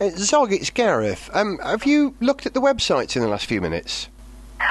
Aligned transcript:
Uh, 0.00 0.10
Zog, 0.16 0.52
it's 0.52 0.70
Gareth. 0.70 1.30
Um, 1.34 1.58
have 1.58 1.86
you 1.86 2.14
looked 2.20 2.46
at 2.46 2.54
the 2.54 2.60
websites 2.60 3.16
in 3.16 3.22
the 3.22 3.28
last 3.28 3.46
few 3.46 3.60
minutes? 3.60 4.08
Uh, 4.60 4.64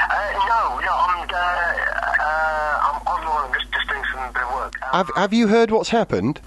no, 0.50 0.80
no, 0.80 0.92
I'm, 0.92 1.30
uh, 1.30 1.36
uh, 1.36 2.80
I'm 2.84 3.02
online, 3.08 3.48
I'm 3.50 3.54
just, 3.54 3.72
just 3.74 3.90
doing 3.90 4.04
some 4.14 4.34
bit 4.34 4.42
of 4.44 4.54
work. 4.54 4.74
Um, 4.82 4.90
Have 5.06 5.10
Have 5.16 5.34
you 5.34 5.48
heard 5.48 5.72
what's 5.72 5.90
happened? 5.90 6.42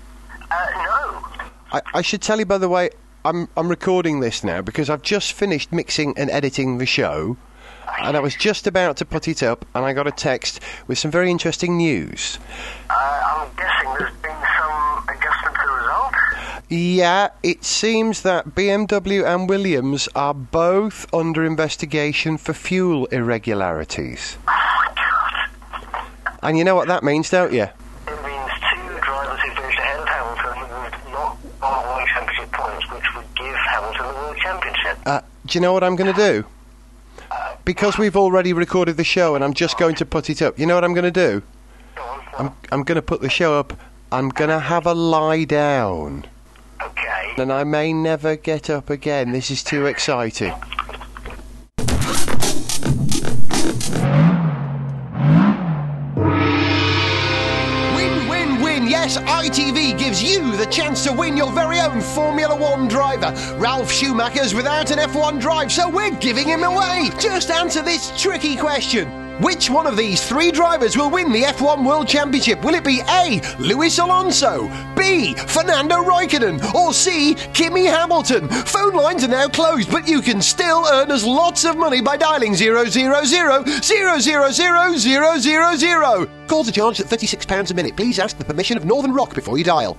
uh, 0.51 0.57
no. 0.75 1.25
I, 1.73 1.81
I 1.95 2.03
should 2.03 2.23
tell 2.23 2.39
you, 2.39 2.47
by 2.47 2.59
the 2.59 2.69
way, 2.69 2.91
I'm 3.25 3.49
I'm 3.57 3.69
recording 3.69 4.21
this 4.21 4.45
now 4.45 4.63
because 4.63 4.89
I've 4.89 5.03
just 5.03 5.33
finished 5.33 5.73
mixing 5.73 6.17
and 6.17 6.31
editing 6.31 6.79
the 6.79 6.87
show, 6.87 7.37
and 8.01 8.17
I 8.17 8.21
was 8.21 8.37
just 8.37 8.67
about 8.69 8.97
to 8.99 9.05
put 9.05 9.27
it 9.27 9.43
up, 9.43 9.65
and 9.75 9.85
I 9.85 9.93
got 9.95 10.07
a 10.07 10.13
text 10.13 10.61
with 10.87 10.97
some 10.99 11.11
very 11.11 11.31
interesting 11.31 11.77
news. 11.77 12.39
Uh, 12.89 12.95
I'm 12.95 13.49
guessing 13.57 13.89
there's 13.99 14.15
been 14.23 14.37
some 14.61 15.05
adjustment 15.09 15.57
to 15.57 15.67
the 15.67 15.73
result. 15.75 16.15
Yeah, 16.69 17.29
it 17.45 17.63
seems 17.63 18.23
that 18.23 18.57
BMW 18.57 19.25
and 19.25 19.49
Williams 19.49 20.09
are 20.17 20.35
both 20.35 21.07
under 21.15 21.45
investigation 21.45 22.39
for 22.39 22.53
fuel 22.55 23.07
irregularities. 23.07 24.37
Oh 24.49 24.93
god. 24.97 26.03
And 26.43 26.59
you 26.59 26.65
know 26.65 26.75
what 26.75 26.89
that 26.89 27.05
means, 27.05 27.31
don't 27.31 27.53
you? 27.53 27.63
It 27.63 27.71
means 28.09 28.51
two 28.73 28.99
drivers 28.99 29.41
who 29.43 29.51
finished 29.55 29.79
ahead 29.79 30.01
of 30.01 30.09
Hamilton 30.09 30.61
would 30.83 31.13
not 31.13 31.39
World 31.63 32.09
Championship 32.09 32.51
points, 32.51 32.91
which 32.91 33.15
would 33.15 33.35
give 33.37 33.55
Hamilton 33.55 34.07
the 34.09 34.15
World 34.15 34.37
Championship. 34.39 34.99
Uh, 35.07 35.21
do 35.47 35.57
you 35.57 35.61
know 35.61 35.73
what 35.73 35.85
I'm 35.85 35.95
going 35.95 36.13
to 36.13 36.21
do? 36.21 36.45
Because 37.65 37.97
we've 37.97 38.17
already 38.17 38.53
recorded 38.53 38.97
the 38.97 39.05
show 39.05 39.37
and 39.37 39.45
I'm 39.45 39.55
just 39.55 39.79
going 39.79 39.95
to 39.97 40.05
put 40.05 40.29
it 40.31 40.43
up. 40.43 40.59
You 40.59 40.67
know 40.67 40.75
what 40.75 40.83
I'm 40.83 40.95
going 40.95 41.13
to 41.13 41.13
do? 41.13 41.43
I'm 42.39 42.53
I'm 42.73 42.83
going 42.83 42.97
to 42.97 43.03
put 43.03 43.21
the 43.21 43.31
show 43.31 43.57
up. 43.57 43.73
I'm 44.11 44.31
going 44.31 44.51
to 44.51 44.59
have 44.59 44.85
a 44.85 44.95
lie 44.95 45.45
down. 45.45 46.27
Okay. 46.87 47.35
And 47.39 47.53
I 47.53 47.65
may 47.65 47.93
never 47.93 48.37
get 48.37 48.71
up 48.71 48.91
again. 48.91 49.33
This 49.33 49.51
is 49.51 49.65
too 49.65 49.87
exciting. 49.87 50.53
Win, 57.97 58.29
win, 58.29 58.63
win. 58.63 58.87
Yes, 58.87 59.19
ITV 59.19 59.99
gives 59.99 60.23
you 60.23 60.57
the 60.57 60.67
chance 60.67 61.05
to 61.05 61.13
win 61.13 61.37
your 61.37 61.51
very 61.53 61.81
own 61.81 62.01
Formula 62.01 62.55
One 62.55 62.87
driver. 62.87 63.35
Ralf 63.59 63.91
Schumacher's 63.91 64.55
without 64.55 64.93
an 64.93 64.99
F1 64.99 65.41
drive, 65.41 65.73
so 65.73 65.89
we're 65.91 66.15
giving 66.17 66.47
him 66.47 66.63
away. 66.63 67.11
Just 67.19 67.51
answer 67.51 67.83
this 67.83 68.13
tricky 68.21 68.57
question. 68.57 69.26
Which 69.41 69.69
one 69.69 69.87
of 69.87 69.99
these 69.99 70.27
three 70.27 70.51
drivers 70.51 70.97
will 70.97 71.11
win 71.11 71.31
the 71.31 71.43
F1 71.43 71.85
World 71.87 72.09
Championship? 72.09 72.65
Will 72.65 72.75
it 72.75 72.85
be 72.85 73.03
A. 73.07 73.43
Lewis 73.59 73.99
Alonso, 73.99 74.67
B. 74.97 75.35
Fernando 75.35 75.97
Raikkonen, 75.97 76.73
or 76.73 76.95
C. 76.95 77.35
Kimi 77.53 77.85
Hamilton? 77.85 78.49
Phone 78.49 78.95
lines 78.95 79.25
are 79.25 79.29
now 79.29 79.47
closed, 79.47 79.91
but 79.91 80.09
you 80.09 80.23
can 80.23 80.41
still 80.41 80.87
earn 80.91 81.11
us 81.11 81.23
lots 81.23 81.67
of 81.67 81.77
money 81.77 82.01
by 82.01 82.17
dialing 82.17 82.55
000 82.55 82.87
000 82.87 83.25
000 83.25 83.65
Calls 86.47 86.69
are 86.69 86.73
charged 86.73 87.01
at 87.01 87.07
£36 87.07 87.71
a 87.71 87.75
minute. 87.75 87.95
Please 87.95 88.19
ask 88.19 88.39
the 88.39 88.45
permission 88.45 88.79
of 88.79 88.87
Northern 88.87 89.13
Rock 89.13 89.35
before 89.35 89.59
you 89.59 89.65
dial. 89.65 89.95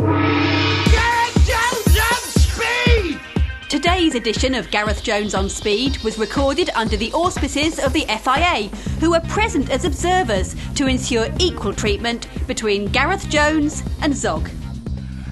Today's 3.70 4.16
edition 4.16 4.56
of 4.56 4.72
Gareth 4.72 5.04
Jones 5.04 5.36
on 5.36 5.50
Speed 5.50 5.98
was 5.98 6.18
recorded 6.18 6.70
under 6.74 6.96
the 6.96 7.12
auspices 7.12 7.80
of 7.80 7.92
the 7.92 8.06
FIA, 8.08 8.70
who 9.02 9.12
were 9.12 9.20
present 9.28 9.70
as 9.70 9.84
observers 9.84 10.56
to 10.76 10.88
ensure 10.88 11.28
equal 11.38 11.74
treatment 11.74 12.30
between 12.48 12.86
Gareth 12.86 13.28
Jones 13.28 13.84
and 14.02 14.16
Zog. 14.16 14.50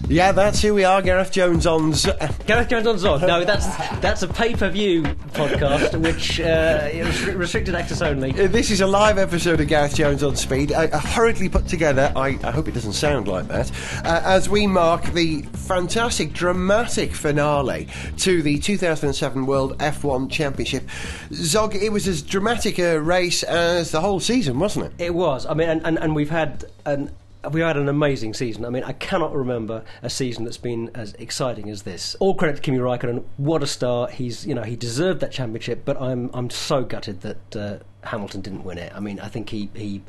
Yeah, 0.08 0.32
that's 0.34 0.62
who 0.62 0.76
we 0.76 0.84
are, 0.84 1.02
Gareth 1.02 1.32
Jones 1.32 1.66
on. 1.66 1.92
Z- 1.94 2.12
Gareth 2.46 2.70
Jones 2.70 2.86
on 2.86 3.00
Zog. 3.00 3.22
No, 3.22 3.44
that's 3.44 3.66
that's 4.02 4.22
a 4.22 4.28
pay-per-view 4.28 5.02
podcast, 5.34 6.00
which 6.00 6.40
uh, 6.40 6.88
is 6.92 7.26
restricted 7.34 7.74
access 7.74 8.04
only. 8.04 8.30
Uh, 8.32 8.48
This 8.48 8.70
is 8.70 8.82
a 8.82 8.88
live 8.88 9.18
episode 9.18 9.60
of 9.62 9.68
Gareth 9.68 9.96
Jones 9.96 10.22
on 10.22 10.36
Speed, 10.36 10.72
uh, 10.72 11.00
hurriedly 11.00 11.50
put 11.50 11.68
together. 11.68 12.14
I, 12.16 12.38
I 12.44 12.52
hope 12.52 12.68
it 12.68 12.76
doesn't 12.76 12.94
sound 12.94 13.28
like 13.28 13.48
that. 13.48 13.72
Uh, 14.06 14.22
as 14.24 14.48
we 14.48 14.68
mark 14.68 15.06
the 15.14 15.42
fantastic, 15.54 16.34
dramatic 16.34 17.16
finale 17.16 17.88
to 18.18 18.44
the 18.44 18.60
2007 18.60 19.48
World 19.48 19.76
F1 19.80 20.30
Championship. 20.30 20.88
Zog, 21.34 21.74
it 21.76 21.92
was 21.92 22.08
as 22.08 22.22
dramatic 22.22 22.78
a 22.78 23.00
race 23.02 23.42
as 23.42 23.90
the 23.90 24.02
whole 24.02 24.20
season, 24.20 24.60
wasn't 24.60 24.86
it? 24.86 25.06
It 25.06 25.16
was. 25.16 25.48
I 25.48 25.56
mean, 25.56 25.68
and, 25.70 25.82
and, 25.84 25.98
and 25.98 26.16
we've 26.16 26.30
had 26.30 26.66
an 26.86 27.10
we 27.52 27.62
had 27.62 27.78
an 27.78 27.90
amazing 27.90 28.34
season. 28.34 28.66
I 28.66 28.70
mean, 28.70 28.84
I 28.84 28.94
cannot 28.94 29.34
remember 29.34 29.84
a 30.02 30.10
season 30.10 30.44
that's 30.46 30.58
been 30.58 30.92
as 30.94 31.14
exciting 31.14 31.70
as 31.70 31.84
this. 31.84 32.16
All 32.20 32.36
credit 32.36 32.58
to 32.58 32.62
Kimi 32.62 32.78
Raikkonen. 32.78 33.24
What 33.38 33.64
a 33.64 33.68
start! 33.68 34.12
He's 34.12 34.46
you 34.46 34.56
know 34.56 34.64
he 34.64 34.76
deserved 34.76 35.20
that 35.22 35.32
championship, 35.32 35.84
but 35.86 36.02
I'm 36.02 36.30
I'm 36.34 36.50
so 36.50 36.84
gutted 36.84 37.22
that 37.22 37.56
uh, 37.56 37.78
Hamilton 38.08 38.42
didn't 38.42 38.64
win 38.64 38.78
it. 38.78 38.92
I 38.96 39.00
mean, 39.00 39.20
I 39.20 39.28
think 39.28 39.50
he 39.50 39.70
he. 39.74 40.04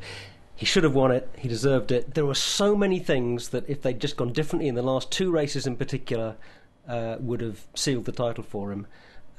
He 0.55 0.65
should 0.65 0.83
have 0.85 0.95
won 0.95 1.11
it. 1.11 1.29
He 1.37 1.47
deserved 1.47 1.91
it. 1.91 2.15
There 2.15 2.25
were 2.25 2.33
so 2.33 2.75
many 2.75 2.97
things 2.97 3.49
that, 3.49 3.69
if 3.69 3.83
they'd 3.83 3.99
just 3.99 4.17
gone 4.17 4.33
differently 4.33 4.67
in 4.67 4.73
the 4.73 4.81
last 4.81 5.11
two 5.11 5.29
races 5.29 5.67
in 5.67 5.75
particular, 5.75 6.35
uh, 6.87 7.17
would 7.19 7.41
have 7.41 7.67
sealed 7.75 8.05
the 8.05 8.11
title 8.11 8.43
for 8.43 8.71
him. 8.71 8.87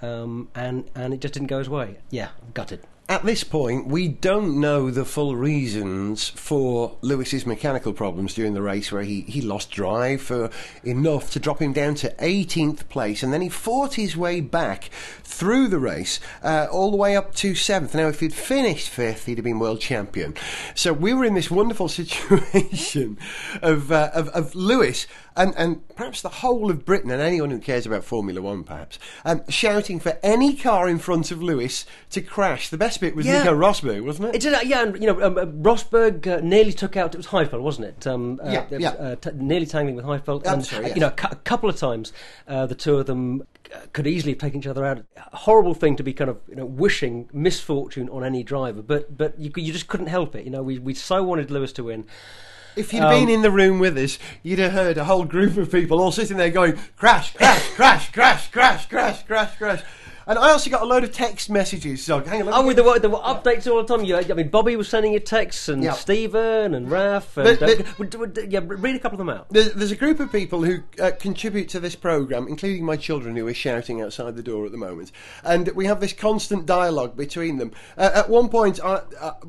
Um, 0.00 0.48
and 0.54 0.88
and 0.94 1.12
it 1.12 1.20
just 1.20 1.34
didn't 1.34 1.48
go 1.48 1.58
his 1.58 1.69
way. 1.69 1.98
Yeah, 2.10 2.28
gutted. 2.54 2.82
At 3.10 3.24
this 3.24 3.42
point, 3.42 3.86
we 3.86 4.06
don't 4.06 4.60
know 4.60 4.91
the 4.91 5.06
full 5.06 5.34
reasons 5.34 6.28
for 6.28 6.98
Lewis's 7.00 7.46
mechanical 7.46 7.94
problems 7.94 8.34
during 8.34 8.52
the 8.52 8.60
race, 8.60 8.92
where 8.92 9.02
he, 9.02 9.22
he 9.22 9.41
lost 9.41 9.70
drive 9.70 10.20
for 10.20 10.50
enough 10.84 11.30
to 11.30 11.41
drop 11.41 11.62
him 11.62 11.72
down 11.72 11.94
to 11.96 12.14
18th 12.16 12.86
place, 12.91 13.22
and 13.22 13.32
then 13.32 13.41
he 13.41 13.48
fought 13.48 13.94
his 13.94 14.14
way 14.14 14.42
back 14.42 14.91
through 15.24 15.69
the 15.69 15.78
race, 15.78 16.20
uh, 16.42 16.66
all 16.70 16.91
the 16.91 16.98
way 16.98 17.16
up 17.16 17.34
to 17.36 17.52
7th. 17.52 17.94
Now, 17.94 18.08
if 18.08 18.20
he'd 18.20 18.34
finished 18.34 18.92
5th, 18.92 19.25
he'd 19.25 19.38
have 19.38 19.44
been 19.44 19.58
world 19.58 19.80
champion. 19.80 20.34
So 20.75 20.92
we 20.92 21.14
were 21.14 21.25
in 21.25 21.32
this 21.32 21.50
wonderful 21.50 21.88
situation 21.88 23.16
of, 23.62 23.90
uh, 23.90 24.10
of, 24.12 24.28
of 24.28 24.54
Lewis 24.54 25.06
and, 25.38 25.54
and 25.56 25.88
perhaps 25.97 26.21
the 26.21 26.28
whole 26.28 26.71
of 26.71 26.84
Britain 26.84 27.10
and 27.10 27.22
anyone 27.22 27.50
who 27.50 27.59
cares 27.59 27.87
about 27.87 28.04
Formula 28.04 28.43
One, 28.43 28.65
perhaps, 28.65 28.99
um, 29.25 29.43
shouting 29.49 30.00
for 30.00 30.19
any 30.22 30.54
car 30.54 30.88
in 30.88 30.99
front 30.99 31.31
of 31.31 31.43
Lewis 31.43 31.87
to 32.10 32.21
crash. 32.21 32.69
The 32.69 32.76
best 32.76 33.00
bit 33.00 33.15
was 33.16 33.25
Yeah. 33.26 33.38
Nico 33.38 33.54
Rosberg, 33.54 34.04
wasn't 34.04 34.28
it? 34.28 34.34
It 34.37 34.41
did, 34.43 34.54
uh, 34.54 34.60
yeah, 34.65 34.82
and 34.82 35.00
you 35.00 35.06
know, 35.06 35.22
um, 35.22 35.38
uh, 35.38 35.47
Rosberg 35.47 36.26
uh, 36.26 36.41
nearly 36.43 36.72
took 36.72 36.97
out. 36.97 37.15
It 37.15 37.19
was 37.19 37.28
Heidfeld, 37.28 37.60
wasn't 37.62 37.87
it? 37.87 38.06
Um, 38.06 38.41
uh, 38.44 38.50
Yeah, 38.50 38.62
it 38.65 38.71
was, 38.71 38.81
yeah. 38.81 38.91
Uh, 38.91 39.16
t- 39.16 39.31
nearly 39.34 39.66
tangling 39.66 39.97
with 39.97 40.04
Heidfeld. 40.04 40.47
I'm 40.47 40.54
and, 40.54 40.65
sorry, 40.66 40.84
uh, 40.84 40.88
yes. 40.88 40.97
You 40.97 41.00
know, 41.00 41.09
a 41.09 41.12
cou- 41.12 41.28
a 41.31 41.37
couple 41.37 41.70
of 41.70 41.76
times, 41.76 42.12
uh, 42.47 42.66
the 42.66 42.75
two 42.75 42.97
of 42.99 43.06
them 43.06 43.44
could 43.93 44.06
easily 44.06 44.32
have 44.32 44.41
taken 44.41 44.60
each 44.60 44.66
other 44.66 44.84
out. 44.84 45.05
A 45.32 45.37
horrible 45.37 45.75
thing 45.75 45.97
to 45.97 46.03
be 46.03 46.12
kind 46.12 46.31
of 46.31 46.38
you 46.49 46.56
know 46.56 46.65
wishing 46.65 47.28
misfortune 47.32 48.09
on 48.09 48.25
any 48.25 48.43
driver, 48.43 48.82
but 48.82 49.16
but 49.16 49.38
you, 49.38 49.50
you 49.56 49.72
just 49.72 49.88
couldn't 49.88 50.06
help 50.06 50.34
it. 50.34 50.44
You 50.44 50.50
know, 50.50 50.62
we 50.62 50.78
we 50.78 50.94
so 50.94 51.22
wanted 51.22 51.50
Lewis 51.50 51.72
to 51.75 51.84
win. 51.84 52.06
If 52.78 52.93
you 52.93 53.00
had 53.00 53.12
um, 53.12 53.21
been 53.21 53.28
in 53.28 53.43
the 53.43 53.50
room 53.50 53.81
with 53.81 53.99
us, 53.99 54.19
you'd 54.44 54.61
have 54.61 54.71
heard 54.71 54.99
a 54.99 55.05
whole 55.05 55.25
group 55.25 55.56
of 55.56 55.71
people 55.72 56.00
all 56.00 56.12
sitting 56.12 56.37
there 56.37 56.50
going 56.50 56.78
crash, 56.97 57.34
crash, 57.34 57.69
crash, 57.71 58.12
crash, 58.12 58.50
crash, 58.50 58.87
crash, 58.87 59.25
crash, 59.25 59.56
crash. 59.56 59.83
And 60.28 60.39
I 60.39 60.50
also 60.50 60.71
got 60.71 60.83
a 60.83 60.84
load 60.84 61.03
of 61.05 61.11
text 61.11 61.50
messages. 61.50 62.05
So 62.05 62.21
hang 62.21 62.43
on. 62.43 62.49
Oh, 62.53 62.65
with 62.65 62.77
the, 62.77 62.83
the 62.83 63.09
updates 63.11 63.67
all 63.67 63.83
the 63.83 63.97
time. 63.97 64.05
You, 64.05 64.17
I 64.17 64.34
mean, 64.34 64.50
Bobby 64.50 64.77
was 64.77 64.87
sending 64.87 65.15
you 65.15 65.21
texts, 65.21 65.69
and 65.69 65.83
yep. 65.83 65.94
Stephen, 65.94 66.75
and 66.75 66.87
Raph. 66.87 67.37
and 67.37 68.38
uh, 68.38 68.43
yeah, 68.47 68.61
read 68.62 68.94
a 68.94 68.99
couple 68.99 69.19
of 69.19 69.27
them 69.27 69.31
out. 69.31 69.49
There's, 69.49 69.72
there's 69.72 69.91
a 69.91 69.97
group 69.97 70.21
of 70.21 70.31
people 70.31 70.62
who 70.62 70.81
uh, 71.00 71.12
contribute 71.19 71.71
to 71.71 71.81
this 71.81 71.97
program, 71.97 72.47
including 72.47 72.84
my 72.84 72.97
children, 72.97 73.34
who 73.37 73.47
are 73.49 73.55
shouting 73.55 74.03
outside 74.03 74.37
the 74.37 74.43
door 74.43 74.67
at 74.67 74.71
the 74.71 74.78
moment, 74.78 75.11
and 75.43 75.69
we 75.71 75.87
have 75.87 75.99
this 75.99 76.12
constant 76.12 76.67
dialogue 76.67 77.17
between 77.17 77.56
them. 77.56 77.72
Uh, 77.97 78.11
at 78.15 78.28
one 78.28 78.50
point, 78.50 78.78
uh, 78.81 79.00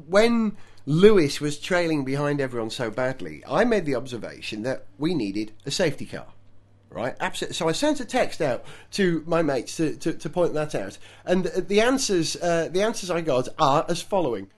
when 0.07 0.55
Lewis 0.89 1.39
was 1.39 1.59
trailing 1.59 2.03
behind 2.03 2.41
everyone 2.41 2.71
so 2.71 2.89
badly, 2.89 3.43
I 3.47 3.63
made 3.63 3.85
the 3.85 3.93
observation 3.93 4.63
that 4.63 4.87
we 4.97 5.13
needed 5.13 5.51
a 5.63 5.69
safety 5.69 6.07
car. 6.07 6.25
Right, 6.89 7.15
absolutely. 7.19 7.53
So 7.53 7.69
I 7.69 7.73
sent 7.73 7.99
a 7.99 8.05
text 8.05 8.41
out 8.41 8.65
to 8.93 9.23
my 9.27 9.43
mates 9.43 9.77
to, 9.77 9.95
to, 9.97 10.13
to 10.13 10.29
point 10.31 10.55
that 10.55 10.73
out, 10.73 10.97
and 11.25 11.45
the 11.45 11.81
answers 11.81 12.35
uh, 12.37 12.69
the 12.71 12.81
answers 12.81 13.11
I 13.11 13.21
got 13.21 13.49
are 13.59 13.85
as 13.87 14.01
following. 14.01 14.49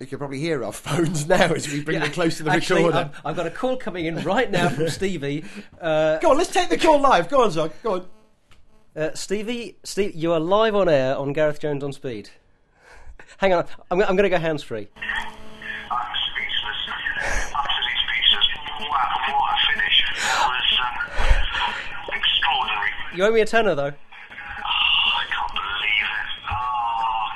You 0.00 0.06
can 0.08 0.18
probably 0.18 0.40
hear 0.40 0.64
our 0.64 0.72
phones 0.88 1.28
now 1.28 1.52
as 1.54 1.72
we 1.72 1.84
bring 1.84 2.00
them 2.00 2.10
close 2.10 2.38
to 2.38 2.42
the 2.42 2.50
Actually, 2.50 2.86
recorder. 2.86 3.12
I've, 3.14 3.20
I've 3.24 3.36
got 3.36 3.46
a 3.46 3.50
call 3.50 3.76
coming 3.76 4.06
in 4.06 4.20
right 4.24 4.50
now 4.50 4.68
from 4.70 4.88
Stevie. 4.88 5.44
Uh, 5.80 6.18
Go 6.18 6.32
on, 6.32 6.36
let's 6.38 6.50
take 6.52 6.68
the 6.68 6.78
call 6.78 7.00
live. 7.00 7.28
Go 7.28 7.44
on, 7.44 7.52
Zog. 7.52 7.70
Go 7.84 7.92
on. 7.92 8.06
uh, 8.96 9.14
Stevie, 9.14 9.76
Steve, 9.84 10.16
you 10.16 10.32
are 10.32 10.40
live 10.40 10.74
on 10.74 10.88
air 10.88 11.16
on 11.16 11.32
Gareth 11.32 11.60
Jones 11.60 11.84
on 11.84 11.92
Speed. 11.92 12.30
Hang 13.38 13.52
on, 13.52 13.66
I'm, 13.88 14.00
I'm 14.00 14.16
going 14.16 14.24
to 14.24 14.30
go 14.30 14.38
hands 14.38 14.64
free. 14.64 14.88
You 23.16 23.24
owe 23.24 23.32
me 23.32 23.40
a 23.40 23.46
tenner, 23.46 23.74
though. 23.74 23.92
Oh, 23.92 23.94
oh, 26.50 27.30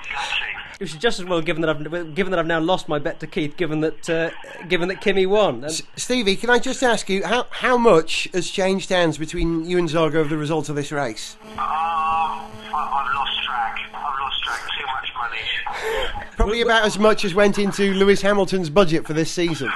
it 0.75 0.82
was 0.82 0.93
just 0.93 1.19
as 1.19 1.25
well, 1.25 1.41
given 1.41 1.62
that 1.62 1.71
I've 1.71 2.15
given 2.15 2.31
that 2.32 2.38
I've 2.38 2.47
now 2.47 2.61
lost 2.61 2.87
my 2.87 2.99
bet 2.99 3.19
to 3.21 3.27
Keith, 3.27 3.56
given 3.56 3.81
that 3.81 4.11
uh, 4.11 4.31
given 4.69 4.88
that 4.88 5.00
Kimi 5.00 5.25
won. 5.25 5.67
Stevie, 5.97 6.37
can 6.37 6.50
I 6.50 6.59
just 6.59 6.82
ask 6.82 7.09
you 7.09 7.25
how 7.25 7.47
how 7.50 7.79
much 7.79 8.29
has 8.35 8.50
changed 8.50 8.91
hands 8.91 9.17
between 9.17 9.65
you 9.65 9.79
and 9.79 9.88
Zargo 9.88 10.17
over 10.17 10.29
the 10.29 10.37
result 10.37 10.69
of 10.69 10.77
this 10.77 10.93
race? 10.93 11.38
Oh, 11.44 11.50
I've 11.59 13.15
lost 13.15 13.43
track. 13.43 13.81
I've 13.94 14.21
lost 14.21 14.44
track. 14.44 14.61
Too 14.79 14.87
much 14.87 15.11
money. 15.17 16.26
Probably 16.37 16.61
about 16.61 16.85
as 16.85 16.99
much 16.99 17.25
as 17.25 17.35
went 17.35 17.59
into 17.59 17.94
Lewis 17.94 18.21
Hamilton's 18.21 18.69
budget 18.69 19.06
for 19.06 19.15
this 19.15 19.31
season. 19.31 19.71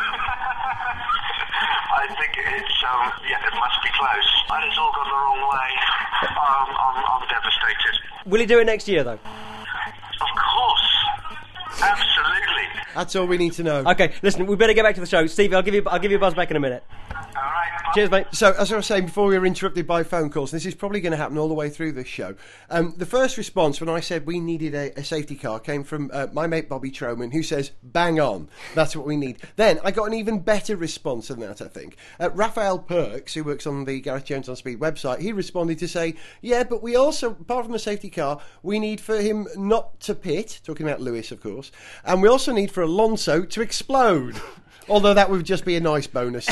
Will 8.34 8.40
he 8.40 8.46
do 8.46 8.58
it 8.58 8.64
next 8.64 8.88
year, 8.88 9.04
though? 9.04 9.12
Of 9.12 9.20
course. 9.20 10.88
Absolutely. 11.80 12.82
That's 12.92 13.14
all 13.14 13.28
we 13.28 13.38
need 13.38 13.52
to 13.52 13.62
know. 13.62 13.84
Okay, 13.86 14.12
listen, 14.22 14.44
we 14.46 14.56
better 14.56 14.72
get 14.72 14.82
back 14.82 14.96
to 14.96 15.00
the 15.00 15.06
show. 15.06 15.24
Stevie, 15.28 15.54
I'll 15.54 15.62
give 15.62 15.74
you, 15.74 15.84
I'll 15.86 16.00
give 16.00 16.10
you 16.10 16.16
a 16.16 16.20
buzz 16.20 16.34
back 16.34 16.50
in 16.50 16.56
a 16.56 16.60
minute. 16.60 16.82
Cheers, 17.94 18.10
mate. 18.10 18.26
So, 18.32 18.52
as 18.58 18.72
I 18.72 18.76
was 18.76 18.86
saying 18.86 19.04
before, 19.04 19.28
we 19.28 19.38
were 19.38 19.46
interrupted 19.46 19.86
by 19.86 20.02
phone 20.02 20.28
calls. 20.28 20.50
This 20.50 20.66
is 20.66 20.74
probably 20.74 21.00
going 21.00 21.12
to 21.12 21.16
happen 21.16 21.38
all 21.38 21.46
the 21.46 21.54
way 21.54 21.70
through 21.70 21.92
this 21.92 22.08
show. 22.08 22.34
Um, 22.68 22.92
the 22.96 23.06
first 23.06 23.36
response 23.38 23.80
when 23.80 23.88
I 23.88 24.00
said 24.00 24.26
we 24.26 24.40
needed 24.40 24.74
a, 24.74 24.98
a 24.98 25.04
safety 25.04 25.36
car 25.36 25.60
came 25.60 25.84
from 25.84 26.10
uh, 26.12 26.26
my 26.32 26.48
mate 26.48 26.68
Bobby 26.68 26.90
Troman, 26.90 27.32
who 27.32 27.44
says, 27.44 27.70
"Bang 27.84 28.18
on, 28.18 28.48
that's 28.74 28.96
what 28.96 29.06
we 29.06 29.16
need." 29.16 29.38
Then 29.54 29.78
I 29.84 29.92
got 29.92 30.08
an 30.08 30.14
even 30.14 30.40
better 30.40 30.74
response 30.74 31.28
than 31.28 31.38
that. 31.38 31.62
I 31.62 31.68
think 31.68 31.96
uh, 32.18 32.30
Raphael 32.30 32.80
Perks, 32.80 33.34
who 33.34 33.44
works 33.44 33.64
on 33.64 33.84
the 33.84 34.00
Gareth 34.00 34.24
Jones 34.24 34.48
on 34.48 34.56
Speed 34.56 34.80
website, 34.80 35.20
he 35.20 35.32
responded 35.32 35.78
to 35.78 35.86
say, 35.86 36.16
"Yeah, 36.42 36.64
but 36.64 36.82
we 36.82 36.96
also, 36.96 37.30
apart 37.30 37.64
from 37.64 37.74
a 37.74 37.78
safety 37.78 38.10
car, 38.10 38.40
we 38.64 38.80
need 38.80 39.00
for 39.00 39.20
him 39.20 39.46
not 39.54 40.00
to 40.00 40.16
pit." 40.16 40.60
Talking 40.64 40.84
about 40.84 41.00
Lewis, 41.00 41.30
of 41.30 41.40
course, 41.40 41.70
and 42.04 42.20
we 42.20 42.28
also 42.28 42.52
need 42.52 42.72
for 42.72 42.82
Alonso 42.82 43.44
to 43.44 43.62
explode. 43.62 44.34
Although 44.88 45.14
that 45.14 45.30
would 45.30 45.44
just 45.44 45.64
be 45.64 45.76
a 45.76 45.80
nice 45.80 46.08
bonus. 46.08 46.48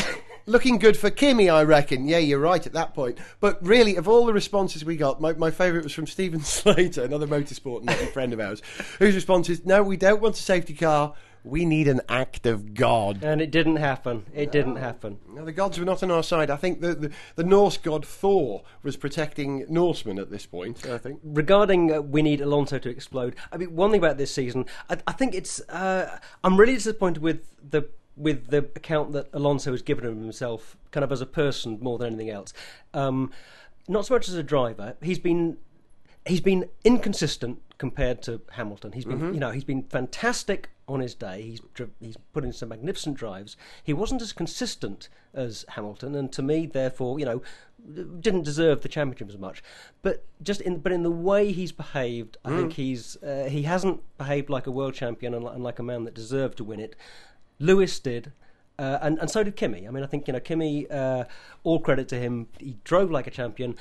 Looking 0.47 0.79
good 0.79 0.97
for 0.97 1.09
Kimi, 1.09 1.49
I 1.49 1.63
reckon. 1.63 2.09
Yeah, 2.09 2.19
you're 2.19 2.41
right 2.41 2.67
at 2.67 2.73
that 2.73 2.95
point. 2.95 3.19
But 3.39 3.65
really, 3.65 3.95
of 3.95 4.09
all 4.09 4.27
the 4.27 4.33
responses 4.33 4.85
we 4.85 4.97
got, 4.97 5.21
my, 5.21 5.35
my 5.35 5.53
favourite 5.53 5.85
was 5.85 5.93
from 5.93 6.09
Stephen 6.09 6.41
Slater, 6.45 7.05
another 7.05 7.29
motorsport 7.29 7.89
friend 8.13 8.33
of 8.33 8.41
ours, 8.41 8.61
whose 8.99 9.15
response 9.15 9.49
is 9.49 9.65
No, 9.65 9.83
we 9.83 9.97
don't 9.97 10.21
want 10.21 10.35
a 10.35 10.43
safety 10.43 10.75
car. 10.75 11.15
We 11.45 11.65
need 11.65 11.89
an 11.89 12.01
act 12.09 12.47
of 12.47 12.73
God. 12.75 13.25
And 13.25 13.41
it 13.41 13.51
didn't 13.51 13.77
happen. 13.77 14.27
It 14.33 14.53
didn't 14.53 14.77
happen. 14.77 15.19
Now, 15.29 15.45
the 15.45 15.53
gods 15.53 15.77
were 15.77 15.85
not 15.85 16.03
on 16.05 16.11
our 16.11 16.23
side. 16.23 16.51
I 16.51 16.57
think 16.57 16.81
the, 16.81 16.95
the, 16.95 17.11
the 17.35 17.43
Norse 17.43 17.79
god 17.79 18.07
Thor 18.07 18.63
was 18.85 18.97
protecting 18.97 19.67
Norsemen 19.69 20.21
at 20.21 20.31
this 20.31 20.47
point, 20.47 20.87
I 20.87 20.99
think. 20.99 21.21
regarding 21.25 21.93
uh, 21.93 22.01
we 22.01 22.23
need 22.23 22.41
Alonso 22.41 22.79
to 22.79 22.89
explode. 22.89 23.35
I 23.51 23.57
mean, 23.57 23.75
one 23.75 23.91
thing 23.91 23.99
about 23.99 24.19
this 24.19 24.33
season, 24.33 24.67
I, 24.89 24.99
I 25.07 25.13
think 25.13 25.35
it's. 25.35 25.61
Uh, 25.69 26.19
I'm 26.45 26.57
really 26.57 26.75
disappointed 26.75 27.23
with 27.23 27.45
the 27.71 27.89
with 28.17 28.49
the 28.49 28.59
account 28.59 29.13
that 29.13 29.29
Alonso 29.33 29.71
has 29.71 29.83
given 29.83 30.05
of 30.05 30.17
himself, 30.17 30.77
kind 30.91 31.05
of 31.05 31.13
as 31.13 31.21
a 31.21 31.27
person 31.27 31.79
more 31.81 31.99
than 31.99 32.09
anything 32.09 32.31
else. 32.31 32.53
Um, 32.93 33.31
not 33.89 34.07
so 34.07 34.15
much 34.15 34.29
as 34.29 34.35
a 34.35 34.43
driver. 34.43 34.97
He's 35.03 35.19
been 35.19 35.57
he's 36.27 36.41
been 36.41 36.69
inconsistent 36.85 37.61
compared 37.79 38.23
to 38.23 38.41
Hamilton. 38.53 38.93
He's 38.93 39.05
been, 39.05 39.35
you 39.35 39.41
know, 39.41 39.51
he's 39.51 39.65
been 39.65 39.83
fantastic 39.83 40.71
on 40.87 41.01
his 41.01 41.15
day. 41.15 41.43
He's 41.43 41.61
he's 42.01 42.17
put 42.33 42.45
in 42.45 42.53
some 42.53 42.69
magnificent 42.69 43.17
drives. 43.17 43.57
He 43.83 43.93
wasn't 43.93 44.23
as 44.23 44.33
consistent 44.33 45.09
as 45.35 45.65
Hamilton, 45.71 46.15
and 46.15 46.33
to 46.33 46.43
me, 46.43 46.67
therefore, 46.67 47.19
you 47.19 47.25
know, 47.25 47.43
didn't 48.21 48.43
deserve 48.43 48.83
the 48.83 48.89
championship 48.89 49.29
as 49.29 49.39
much. 49.39 49.63
But 50.03 50.25
just 50.43 50.61
in 50.61 50.79
but 50.79 50.93
in 50.93 51.03
the 51.03 51.11
way 51.11 51.51
he's 51.51 51.73
behaved, 51.73 52.37
I 52.45 52.51
think 52.51 52.75
he's 52.75 53.17
uh, 53.17 53.49
he 53.51 53.63
hasn't 53.63 54.01
behaved 54.19 54.49
like 54.49 54.67
a 54.67 54.71
world 54.71 54.95
champion 54.95 55.35
and 55.35 55.65
like 55.65 55.79
a 55.79 55.83
man 55.83 56.05
that 56.05 56.15
deserved 56.15 56.59
to 56.59 56.65
win 56.65 56.79
it. 56.79 56.95
Lewis 57.59 57.99
did. 57.99 58.33
Uh, 58.79 58.99
and, 59.03 59.19
and 59.19 59.31
so 59.31 59.43
did 59.45 59.57
Kimi. 59.57 59.87
I 59.87 59.91
mean, 59.91 60.03
I 60.03 60.07
think 60.07 60.27
you 60.27 60.33
know 60.33 60.41
Kimi. 60.41 60.91
Uh, 60.91 61.25
all 61.63 61.79
credit 61.79 62.09
to 62.09 62.19
him. 62.19 62.49
He 62.59 62.79
drove 62.85 63.11
like 63.11 63.27
a 63.27 63.31
champion. 63.31 63.77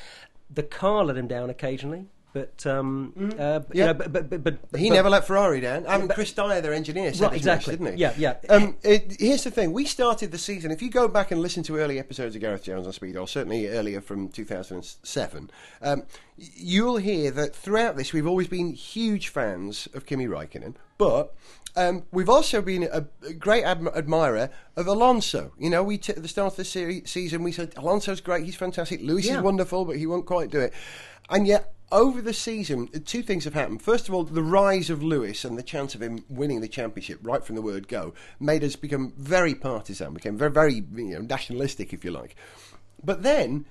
The 0.53 0.63
car 0.63 1.05
let 1.05 1.17
him 1.17 1.27
down 1.27 1.49
occasionally, 1.49 2.07
but 2.33 2.65
um, 2.65 3.13
uh, 3.37 3.59
but, 3.59 3.75
you 3.75 3.81
Yeah. 3.81 3.87
know, 3.87 3.93
but, 3.93 4.13
but, 4.13 4.29
but, 4.29 4.43
but 4.71 4.79
He 4.79 4.89
but- 4.89 4.95
never 4.95 5.09
let 5.09 5.25
Ferrari 5.27 5.59
down. 5.61 5.85
I 5.87 5.97
mean, 5.97 6.07
Chris 6.07 6.31
Dyer, 6.33 6.61
their 6.61 6.73
engineer, 6.73 7.13
said 7.13 7.25
Right, 7.27 7.35
exactly. 7.35 7.73
much, 7.73 7.79
didn't 7.79 7.95
he? 7.97 8.01
Yeah, 8.01 8.13
yeah. 8.17 8.35
Um, 8.49 8.77
it, 8.83 9.17
here's 9.19 9.43
the 9.43 9.51
thing: 9.51 9.73
we 9.73 9.85
started 9.85 10.31
the 10.31 10.37
season. 10.37 10.71
If 10.71 10.81
you 10.81 10.89
go 10.89 11.07
back 11.07 11.31
and 11.31 11.41
listen 11.41 11.63
to 11.63 11.77
early 11.77 11.99
episodes 11.99 12.35
of 12.35 12.41
Gareth 12.41 12.63
Jones 12.63 12.87
on 12.87 12.93
Speed, 12.93 13.17
or 13.17 13.27
certainly 13.27 13.67
earlier 13.67 14.01
from 14.01 14.29
2007, 14.29 15.49
um, 15.81 16.03
you'll 16.37 16.97
hear 16.97 17.31
that 17.31 17.55
throughout 17.55 17.97
this 17.97 18.13
we've 18.13 18.27
always 18.27 18.47
been 18.47 18.73
huge 18.73 19.27
fans 19.29 19.87
of 19.93 20.05
Kimi 20.05 20.27
Raikkonen, 20.27 20.75
but. 20.97 21.33
Um, 21.73 22.03
we've 22.11 22.27
also 22.27 22.61
been 22.61 22.83
a, 22.83 23.05
a 23.25 23.31
great 23.31 23.63
adm- 23.63 23.95
admirer 23.95 24.49
of 24.75 24.87
Alonso. 24.87 25.53
You 25.57 25.69
know, 25.69 25.83
we 25.83 25.97
t- 25.97 26.11
at 26.11 26.21
the 26.21 26.27
start 26.27 26.51
of 26.51 26.57
the 26.57 26.65
seri- 26.65 27.03
season 27.05 27.43
we 27.43 27.53
said 27.53 27.71
Alonso's 27.77 28.19
great, 28.19 28.43
he's 28.43 28.57
fantastic. 28.57 28.99
Lewis 29.01 29.25
Yeah. 29.25 29.37
is 29.37 29.41
wonderful, 29.41 29.85
but 29.85 29.95
he 29.95 30.05
won't 30.05 30.25
quite 30.25 30.51
do 30.51 30.59
it. 30.59 30.73
And 31.31 31.47
yet, 31.47 31.73
over 31.91 32.21
the 32.21 32.33
season, 32.33 32.87
two 33.05 33.21
things 33.23 33.45
have 33.45 33.53
happened. 33.53 33.81
First 33.81 34.07
of 34.07 34.13
all, 34.13 34.23
the 34.23 34.43
rise 34.43 34.89
of 34.89 35.01
Lewis 35.01 35.43
and 35.43 35.57
the 35.57 35.63
chance 35.63 35.95
of 35.95 36.01
him 36.01 36.23
winning 36.29 36.61
the 36.61 36.67
championship 36.67 37.19
right 37.21 37.43
from 37.43 37.55
the 37.55 37.61
word 37.61 37.87
go 37.87 38.13
made 38.39 38.63
us 38.63 38.75
become 38.75 39.13
very 39.17 39.55
partisan, 39.55 40.13
became 40.13 40.37
very, 40.37 40.51
very 40.51 40.73
you 40.95 41.13
know, 41.15 41.21
nationalistic, 41.21 41.93
if 41.93 42.05
you 42.05 42.11
like. 42.11 42.35
But 43.03 43.23
then 43.23 43.65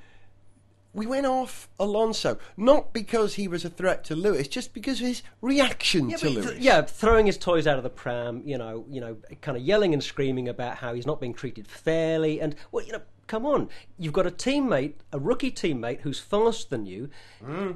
we 0.92 1.06
went 1.06 1.26
off 1.26 1.68
Alonso, 1.78 2.38
not 2.56 2.92
because 2.92 3.34
he 3.34 3.46
was 3.46 3.64
a 3.64 3.70
threat 3.70 4.04
to 4.04 4.16
Lewis, 4.16 4.48
just 4.48 4.74
because 4.74 5.00
of 5.00 5.06
his 5.06 5.22
reaction 5.40 6.10
Yeah, 6.10 6.16
to 6.16 6.30
Lewis. 6.30 6.46
th- 6.50 6.60
yeah, 6.60 6.82
throwing 6.82 7.26
his 7.26 7.38
toys 7.38 7.66
out 7.66 7.76
of 7.76 7.84
the 7.84 7.90
pram, 7.90 8.42
you 8.44 8.58
know, 8.58 8.84
you 8.88 9.00
know, 9.00 9.16
kind 9.40 9.56
of 9.56 9.62
yelling 9.62 9.94
and 9.94 10.02
screaming 10.02 10.48
about 10.48 10.76
how 10.76 10.92
he's 10.94 11.06
not 11.06 11.20
being 11.20 11.34
treated 11.34 11.68
fairly, 11.68 12.40
and 12.40 12.56
well, 12.72 12.84
you 12.84 12.92
know, 12.92 13.02
come 13.30 13.46
on, 13.46 13.68
you've 13.96 14.12
got 14.12 14.26
a 14.26 14.30
teammate, 14.30 14.94
a 15.12 15.18
rookie 15.20 15.52
teammate 15.52 16.00
who's 16.00 16.18
faster 16.18 16.68
than 16.68 16.84
you. 16.84 17.08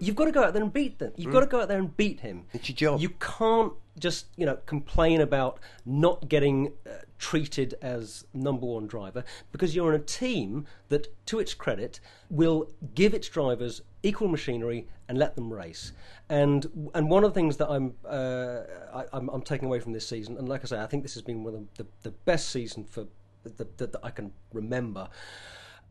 You've 0.00 0.16
got 0.16 0.24
to 0.24 0.32
go 0.32 0.42
out 0.42 0.52
there 0.52 0.62
and 0.64 0.72
beat 0.72 0.98
them. 0.98 1.12
You've 1.16 1.32
got 1.32 1.40
to 1.40 1.46
go 1.46 1.60
out 1.60 1.68
there 1.68 1.78
and 1.78 1.96
beat 1.96 2.20
him. 2.20 2.46
It's 2.52 2.68
your 2.68 2.76
job. 2.76 3.00
You 3.00 3.10
can't 3.20 3.72
just 3.96 4.26
you 4.36 4.44
know 4.44 4.58
complain 4.66 5.20
about 5.20 5.60
not 5.86 6.28
getting 6.28 6.72
uh, 6.84 6.94
treated 7.18 7.76
as 7.80 8.24
number 8.34 8.66
one 8.66 8.88
driver 8.88 9.22
because 9.52 9.76
you're 9.76 9.94
in 9.94 10.00
a 10.00 10.04
team 10.04 10.66
that, 10.88 11.06
to 11.26 11.38
its 11.38 11.54
credit, 11.54 12.00
will 12.28 12.68
give 12.96 13.14
its 13.14 13.28
drivers 13.28 13.82
equal 14.02 14.26
machinery 14.26 14.88
and 15.08 15.16
let 15.16 15.36
them 15.36 15.52
race. 15.52 15.92
And 16.28 16.90
and 16.94 17.08
one 17.08 17.22
of 17.22 17.32
the 17.32 17.38
things 17.38 17.56
that 17.58 17.70
I'm 17.70 17.94
uh, 18.04 18.62
I, 18.92 19.04
I'm, 19.12 19.28
I'm 19.28 19.42
taking 19.42 19.66
away 19.66 19.78
from 19.78 19.92
this 19.92 20.08
season, 20.08 20.36
and 20.36 20.48
like 20.48 20.62
I 20.64 20.66
say, 20.66 20.80
I 20.80 20.86
think 20.86 21.04
this 21.04 21.14
has 21.14 21.22
been 21.22 21.44
one 21.44 21.54
of 21.54 21.60
the, 21.76 21.84
the, 21.84 21.90
the 22.02 22.10
best 22.10 22.48
season 22.50 22.82
for 22.82 23.06
that, 23.44 23.78
that, 23.78 23.92
that 23.92 24.00
I 24.02 24.10
can 24.10 24.32
remember. 24.52 25.08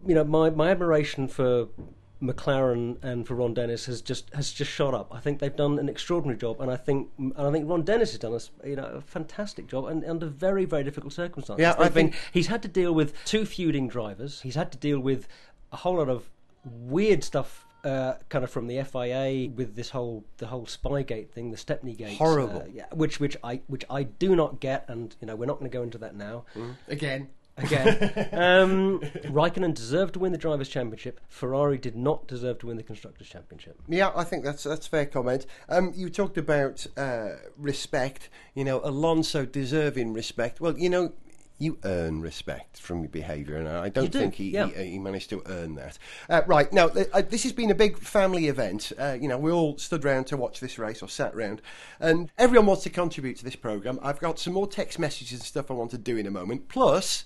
You 0.06 0.16
know, 0.16 0.24
my, 0.24 0.50
my 0.50 0.72
admiration 0.72 1.28
for 1.28 1.68
McLaren 2.22 2.98
and 3.04 3.28
for 3.28 3.36
Ron 3.36 3.54
Dennis 3.54 3.86
has 3.86 4.02
just 4.02 4.34
has 4.34 4.52
just 4.52 4.72
shot 4.72 4.94
up. 4.94 5.14
I 5.14 5.20
think 5.20 5.40
they've 5.40 5.56
done 5.56 5.78
an 5.80 5.90
extraordinary 5.90 6.38
job, 6.38 6.62
and 6.62 6.72
I 6.72 6.78
think 6.78 7.10
and 7.18 7.34
I 7.38 7.52
think 7.52 7.70
Ron 7.70 7.84
Dennis 7.84 8.12
has 8.12 8.20
done 8.20 8.34
a 8.34 8.68
you 8.68 8.76
know 8.76 8.86
a 8.86 9.02
fantastic 9.02 9.68
job, 9.68 9.86
and 9.88 10.04
under 10.06 10.28
very 10.28 10.66
very 10.66 10.84
difficult 10.84 11.14
circumstances. 11.14 11.62
Yeah, 11.62 11.76
I 11.78 11.90
think- 11.90 12.16
he's 12.32 12.48
had 12.48 12.62
to 12.64 12.68
deal 12.70 12.94
with 12.94 13.14
two 13.26 13.46
feuding 13.46 13.88
drivers. 13.88 14.42
He's 14.42 14.56
had 14.56 14.72
to 14.72 14.78
deal 14.78 15.00
with 15.00 15.28
a 15.72 15.78
whole 15.78 15.98
lot 15.98 16.10
of 16.10 16.30
weird 16.64 17.24
stuff. 17.24 17.66
Uh, 17.84 18.14
kind 18.30 18.46
of 18.46 18.50
from 18.50 18.68
the 18.68 18.82
FIA 18.82 19.50
with 19.50 19.76
this 19.76 19.90
whole 19.90 20.24
the 20.38 20.48
whole 20.48 20.66
Spygate 20.66 21.32
thing, 21.32 21.52
the 21.52 21.58
Stepney 21.58 21.94
Gate, 21.94 22.18
Horrible. 22.18 22.62
uh, 22.62 22.66
yeah, 22.74 22.86
which 22.94 23.20
which 23.20 23.36
I 23.44 23.60
which 23.68 23.84
I 23.90 24.04
do 24.04 24.38
not 24.38 24.62
get, 24.62 24.86
and 24.88 25.14
you 25.20 25.28
know 25.28 25.36
we're 25.36 25.48
not 25.48 25.60
going 25.60 25.70
to 25.70 25.78
go 25.78 25.84
into 25.84 25.98
that 25.98 26.16
now 26.16 26.46
Again. 26.88 27.28
Again. 27.58 28.30
um, 28.32 29.00
Raikkonen 29.00 29.74
deserved 29.74 30.14
to 30.14 30.20
win 30.20 30.32
the 30.32 30.38
Drivers' 30.38 30.70
Championship. 30.70 31.20
Ferrari 31.28 31.78
did 31.78 31.96
not 31.96 32.28
deserve 32.28 32.60
to 32.60 32.68
win 32.68 32.78
the 32.78 32.84
Constructors' 32.84 33.30
Championship. 33.30 33.80
Yeah, 33.88 34.12
I 34.16 34.24
think 34.24 34.44
that's 34.44 34.64
that's 34.64 34.88
a 34.88 34.90
fair 34.90 35.06
comment. 35.06 35.46
Um, 35.70 35.94
you 35.96 36.10
talked 36.10 36.38
about 36.38 36.86
uh, 36.98 37.30
respect. 37.58 38.30
You 38.56 38.64
know, 38.64 38.82
Alonso 38.84 39.46
deserving 39.46 40.14
respect. 40.14 40.62
Well, 40.62 40.78
you 40.78 40.90
know, 40.90 41.14
you 41.60 41.78
earn 41.84 42.22
respect 42.22 42.80
from 42.80 43.00
your 43.00 43.10
behaviour, 43.10 43.56
and 43.56 43.68
I 43.68 43.90
don't 43.90 44.12
do, 44.12 44.20
think 44.20 44.36
he, 44.36 44.50
yeah. 44.50 44.68
he, 44.68 44.92
he 44.92 45.00
managed 45.00 45.30
to 45.30 45.42
earn 45.46 45.76
that. 45.76 45.98
Uh, 46.30 46.42
right 46.48 46.72
now, 46.74 46.90
th- 46.90 47.08
uh, 47.14 47.22
this 47.22 47.44
has 47.44 47.54
been 47.54 47.72
a 47.72 47.76
big 47.76 47.98
family 47.98 48.48
event. 48.48 48.92
Uh, 48.98 49.18
you 49.20 49.28
know, 49.28 49.38
we 49.38 49.52
all 49.52 49.78
stood 49.78 50.04
round 50.04 50.28
to 50.28 50.38
watch 50.38 50.60
this 50.60 50.78
race, 50.78 51.02
or 51.02 51.08
sat 51.08 51.34
round, 51.36 51.62
and 52.00 52.32
everyone 52.38 52.66
wants 52.66 52.84
to 52.84 52.90
contribute 52.90 53.38
to 53.38 53.46
this 53.46 53.56
program. 53.56 54.00
I've 54.02 54.20
got 54.20 54.40
some 54.40 54.54
more 54.54 54.68
text 54.68 55.00
messages 55.00 55.40
and 55.40 55.44
stuff 55.44 55.72
I 55.72 55.76
want 55.76 55.92
to 55.92 55.98
do 55.98 56.18
in 56.18 56.28
a 56.28 56.32
moment. 56.32 56.68
Plus. 56.68 57.26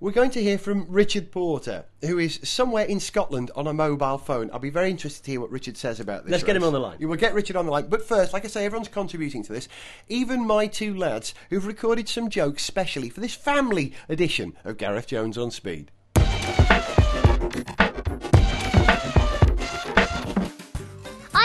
We're 0.00 0.12
going 0.12 0.30
to 0.30 0.40
hear 0.40 0.58
from 0.58 0.86
Richard 0.88 1.32
Porter, 1.32 1.86
who 2.02 2.20
is 2.20 2.38
somewhere 2.44 2.84
in 2.84 3.00
Scotland 3.00 3.50
on 3.56 3.66
a 3.66 3.72
mobile 3.72 4.16
phone. 4.16 4.48
I'll 4.52 4.60
be 4.60 4.70
very 4.70 4.90
interested 4.90 5.24
to 5.24 5.32
hear 5.32 5.40
what 5.40 5.50
Richard 5.50 5.76
says 5.76 5.98
about 5.98 6.22
this. 6.22 6.30
Let's 6.30 6.44
get 6.44 6.54
him 6.54 6.62
on 6.62 6.72
the 6.72 6.78
line. 6.78 6.98
You 7.00 7.08
will 7.08 7.16
get 7.16 7.34
Richard 7.34 7.56
on 7.56 7.66
the 7.66 7.72
line. 7.72 7.88
But 7.88 8.06
first, 8.06 8.32
like 8.32 8.44
I 8.44 8.48
say, 8.48 8.64
everyone's 8.64 8.86
contributing 8.86 9.42
to 9.42 9.52
this. 9.52 9.66
Even 10.08 10.46
my 10.46 10.68
two 10.68 10.96
lads, 10.96 11.34
who've 11.50 11.66
recorded 11.66 12.08
some 12.08 12.30
jokes 12.30 12.62
specially 12.62 13.10
for 13.10 13.18
this 13.18 13.34
family 13.34 13.92
edition 14.08 14.56
of 14.64 14.76
Gareth 14.76 15.08
Jones 15.08 15.36
on 15.36 15.50
Speed. 15.50 15.90
I 16.14 16.20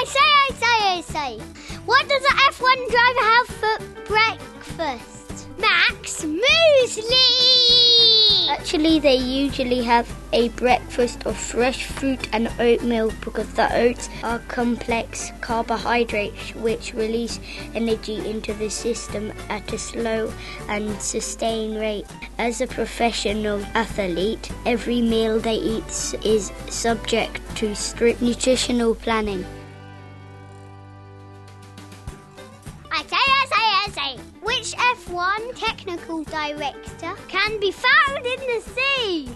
say, 0.06 0.20
I 0.20 0.52
say, 0.54 0.68
I 0.68 1.02
say. 1.02 1.40
What 1.88 2.08
does 2.08 2.24
an 2.24 2.38
F1 2.52 2.88
driver 2.92 3.20
have 3.20 3.48
for 3.48 3.80
breakfast? 4.06 5.48
Max 5.58 6.24
Muesli! 6.24 8.23
Actually, 8.50 9.00
they 9.00 9.16
usually 9.16 9.84
have 9.84 10.10
a 10.32 10.50
breakfast 10.50 11.26
of 11.26 11.38
fresh 11.38 11.86
fruit 11.86 12.28
and 12.34 12.50
oatmeal 12.60 13.12
because 13.22 13.52
the 13.54 13.74
oats 13.76 14.10
are 14.24 14.40
complex 14.48 15.32
carbohydrates 15.42 16.54
which 16.56 16.94
release 16.94 17.40
energy 17.74 18.18
into 18.30 18.54
the 18.54 18.70
system 18.70 19.32
at 19.50 19.72
a 19.74 19.78
slow 19.78 20.32
and 20.68 21.02
sustained 21.02 21.80
rate. 21.80 22.06
As 22.38 22.62
a 22.62 22.68
professional 22.68 23.64
athlete, 23.76 24.52
every 24.66 25.02
meal 25.02 25.40
they 25.40 25.56
eat 25.56 26.16
is 26.24 26.52
subject 26.70 27.42
to 27.58 27.76
strict 27.76 28.22
nutritional 28.22 28.96
planning. 28.96 29.46
Can 37.44 37.60
be 37.60 37.72
found 37.72 38.26
in 38.26 38.40
the 38.40 38.62
sea? 38.62 39.30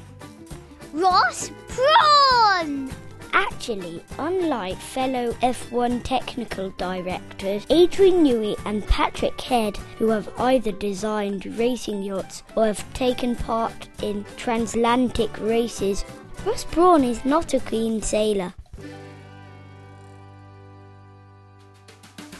Ross 0.93 1.51
Brawn! 1.75 2.89
Actually, 3.33 4.01
unlike 4.17 4.77
fellow 4.77 5.33
F1 5.41 6.03
technical 6.03 6.69
directors 6.71 7.65
Adrian 7.69 8.23
Newey 8.23 8.57
and 8.65 8.87
Patrick 8.87 9.39
Head, 9.41 9.77
who 9.97 10.09
have 10.09 10.29
either 10.37 10.71
designed 10.71 11.45
racing 11.57 12.01
yachts 12.01 12.43
or 12.55 12.67
have 12.67 12.93
taken 12.93 13.35
part 13.35 13.89
in 14.01 14.25
transatlantic 14.37 15.37
races, 15.39 16.05
Ross 16.45 16.63
Brawn 16.63 17.03
is 17.03 17.25
not 17.25 17.53
a 17.53 17.59
keen 17.59 18.01
sailor. 18.01 18.53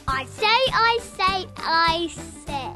I 0.08 0.24
say, 0.26 0.46
I 0.46 1.00
say, 1.02 1.48
I 1.58 2.08
say. 2.46 2.72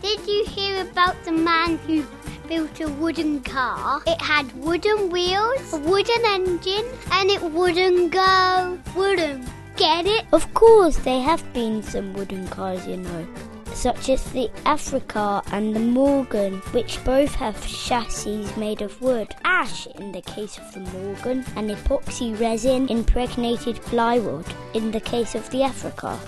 Did 0.00 0.28
you 0.28 0.44
hear 0.44 0.82
about 0.82 1.16
the 1.24 1.32
man 1.32 1.78
who 1.78 2.04
built 2.48 2.80
a 2.80 2.88
wooden 2.88 3.42
car? 3.42 4.02
It 4.06 4.20
had 4.20 4.50
wooden 4.52 5.10
wheels, 5.10 5.72
a 5.72 5.78
wooden 5.78 6.24
engine, 6.24 6.86
and 7.12 7.30
it 7.30 7.42
wouldn't 7.42 8.12
go. 8.12 8.78
Wooden. 8.94 9.46
Get 9.76 10.06
it? 10.06 10.24
Of 10.32 10.52
course, 10.54 10.96
there 10.98 11.22
have 11.22 11.42
been 11.52 11.82
some 11.82 12.14
wooden 12.14 12.46
cars, 12.48 12.86
you 12.86 12.96
know. 12.96 13.26
Such 13.74 14.08
as 14.08 14.24
the 14.32 14.50
Africa 14.64 15.42
and 15.52 15.76
the 15.76 15.80
Morgan, 15.80 16.54
which 16.72 17.04
both 17.04 17.34
have 17.34 17.66
chassis 17.66 18.48
made 18.56 18.80
of 18.80 19.00
wood. 19.02 19.34
Ash 19.44 19.86
in 19.86 20.12
the 20.12 20.22
case 20.22 20.56
of 20.56 20.72
the 20.72 20.80
Morgan, 20.80 21.44
and 21.56 21.70
epoxy 21.70 22.38
resin 22.40 22.88
impregnated 22.88 23.76
plywood 23.82 24.46
in 24.72 24.90
the 24.92 25.00
case 25.00 25.34
of 25.34 25.50
the 25.50 25.62
Africa. 25.62 26.18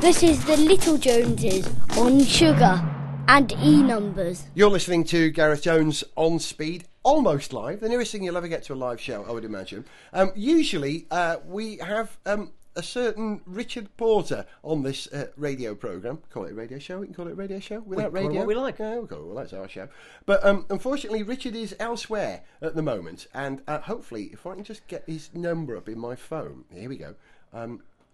This 0.00 0.22
is 0.22 0.44
the 0.44 0.56
Little 0.56 0.96
Joneses 0.96 1.68
on 1.96 2.22
sugar 2.22 2.80
and 3.26 3.52
E 3.60 3.82
numbers. 3.82 4.46
You're 4.54 4.70
listening 4.70 5.02
to 5.04 5.28
Gareth 5.30 5.62
Jones 5.62 6.04
on 6.14 6.38
speed, 6.38 6.84
almost 7.02 7.52
live. 7.52 7.80
The 7.80 7.88
nearest 7.88 8.12
thing 8.12 8.22
you'll 8.22 8.36
ever 8.36 8.46
get 8.46 8.62
to 8.64 8.74
a 8.74 8.76
live 8.76 9.00
show, 9.00 9.24
I 9.28 9.32
would 9.32 9.44
imagine. 9.44 9.84
Um, 10.12 10.30
usually, 10.36 11.06
uh, 11.10 11.38
we 11.44 11.78
have 11.78 12.16
um, 12.26 12.52
a 12.76 12.82
certain 12.82 13.40
Richard 13.44 13.88
Porter 13.96 14.46
on 14.62 14.84
this 14.84 15.08
uh, 15.08 15.26
radio 15.36 15.74
program. 15.74 16.20
Call 16.30 16.44
it 16.44 16.52
a 16.52 16.54
radio 16.54 16.78
show. 16.78 17.00
We 17.00 17.06
can 17.06 17.14
call 17.16 17.26
it 17.26 17.32
a 17.32 17.34
radio 17.34 17.58
show 17.58 17.80
without 17.80 18.12
call 18.12 18.20
it 18.20 18.24
radio. 18.24 18.38
what 18.38 18.46
we 18.46 18.54
like. 18.54 18.78
Yeah, 18.78 19.00
we 19.00 19.08
call 19.08 19.18
it. 19.18 19.26
Well, 19.26 19.34
that's 19.34 19.52
our 19.52 19.68
show. 19.68 19.88
But 20.26 20.46
um, 20.46 20.64
unfortunately, 20.70 21.24
Richard 21.24 21.56
is 21.56 21.74
elsewhere 21.80 22.42
at 22.62 22.76
the 22.76 22.82
moment, 22.82 23.26
and 23.34 23.62
uh, 23.66 23.80
hopefully, 23.80 24.30
if 24.32 24.46
I 24.46 24.54
can 24.54 24.62
just 24.62 24.86
get 24.86 25.02
his 25.08 25.34
number 25.34 25.76
up 25.76 25.88
in 25.88 25.98
my 25.98 26.14
phone, 26.14 26.66
here 26.72 26.88
we 26.88 26.98
go. 26.98 27.16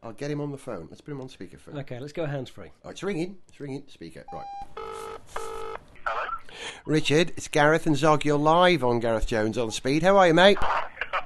I'll 0.04 0.12
get 0.12 0.30
him 0.30 0.42
on 0.42 0.52
the 0.52 0.58
phone. 0.58 0.86
Let's 0.90 1.00
put 1.00 1.12
him 1.12 1.22
on 1.22 1.28
speakerphone. 1.28 1.78
Okay, 1.80 1.98
let's 1.98 2.12
go 2.12 2.26
hands 2.26 2.50
free. 2.50 2.68
Oh, 2.84 2.90
it's 2.90 3.02
ringing. 3.02 3.38
It's 3.48 3.58
ringing. 3.58 3.84
Speaker. 3.88 4.24
Right. 4.30 4.44
Hello? 6.04 6.30
Richard, 6.84 7.32
it's 7.38 7.48
Gareth 7.48 7.86
and 7.86 7.96
Zog. 7.96 8.22
You're 8.22 8.36
live 8.36 8.84
on 8.84 9.00
Gareth 9.00 9.26
Jones 9.26 9.56
on 9.56 9.70
Speed. 9.70 10.02
How 10.02 10.18
are 10.18 10.28
you, 10.28 10.34
mate? 10.34 10.58
Alright, 10.62 10.76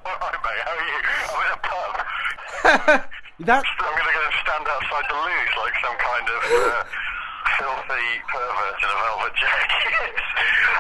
mate, 0.07 0.63
how 0.63 0.77
are 0.79 0.87
you? 0.87 0.99
I'm 1.35 1.43
in 1.43 1.53
a 1.53 2.93
pub. 2.95 3.05
That 3.39 3.63
I'm 3.79 3.95
going 3.95 4.03
to 4.03 4.15
go 4.19 4.25
and 4.27 4.35
stand 4.43 4.67
outside 4.67 5.07
the 5.07 5.15
loos 5.15 5.53
like 5.63 5.75
some 5.79 5.95
kind 5.95 6.27
of 6.27 6.43
uh, 6.59 6.83
filthy 7.55 8.09
pervert 8.27 8.79
in 8.83 8.91
a 8.91 8.99
velvet 9.19 9.37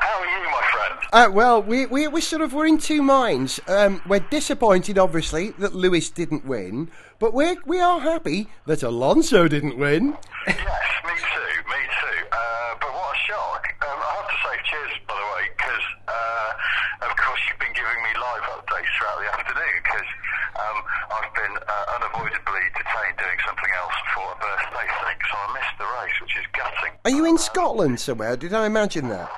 how 0.00 0.20
are 0.20 0.26
you, 0.26 0.44
my 0.50 0.62
friend? 0.72 0.94
uh, 1.12 1.30
well, 1.32 1.62
we 1.62 1.86
we 1.86 2.08
we 2.08 2.20
sort 2.20 2.42
of 2.42 2.52
we're 2.54 2.66
in 2.66 2.78
two 2.78 3.02
minds. 3.02 3.60
Um, 3.68 4.02
we're 4.06 4.20
disappointed, 4.30 4.98
obviously, 4.98 5.50
that 5.58 5.74
Lewis 5.74 6.10
didn't 6.10 6.44
win, 6.44 6.90
but 7.18 7.34
we 7.34 7.56
we 7.66 7.80
are 7.80 8.00
happy 8.00 8.48
that 8.66 8.82
Alonso 8.82 9.48
didn't 9.48 9.78
win. 9.78 10.16
Yes, 10.46 10.56
me 11.04 11.14
too, 11.18 11.54
me 11.68 11.80
too. 12.00 12.18
Uh, 12.32 12.72
but 12.80 12.90
what 12.94 13.14
a 13.14 13.18
shock. 13.26 13.62
Um, 13.82 13.98
I 13.98 14.10
have 14.22 14.28
to 14.30 14.38
say 14.46 14.54
cheers, 14.70 14.94
by 15.06 15.14
the 15.14 15.28
way, 15.36 15.44
because, 15.56 15.86
uh, 16.08 17.06
of 17.10 17.12
course, 17.16 17.40
you've 17.48 17.58
been 17.60 17.74
giving 17.74 18.00
me 18.06 18.12
live 18.16 18.44
updates 18.56 18.90
throughout 18.96 19.18
the 19.20 19.28
afternoon, 19.34 19.74
because 19.82 20.08
um, 20.56 20.78
I've 21.12 21.32
been 21.36 21.54
uh, 21.68 21.94
unavoidably 22.00 22.64
detained 22.80 23.16
doing 23.20 23.38
something 23.44 23.72
else 23.76 23.98
for 24.16 24.24
a 24.32 24.38
birthday 24.40 24.88
thing, 25.04 25.18
so 25.28 25.34
I 25.36 25.46
missed 25.52 25.76
the 25.76 25.88
race, 26.00 26.16
which 26.22 26.34
is 26.38 26.46
gutting. 26.56 26.94
Are 27.08 27.16
you 27.16 27.24
in 27.24 27.40
Scotland 27.40 27.96
somewhere? 27.96 28.36
Did 28.36 28.52
I 28.52 28.68
imagine 28.68 29.08
that? 29.08 29.32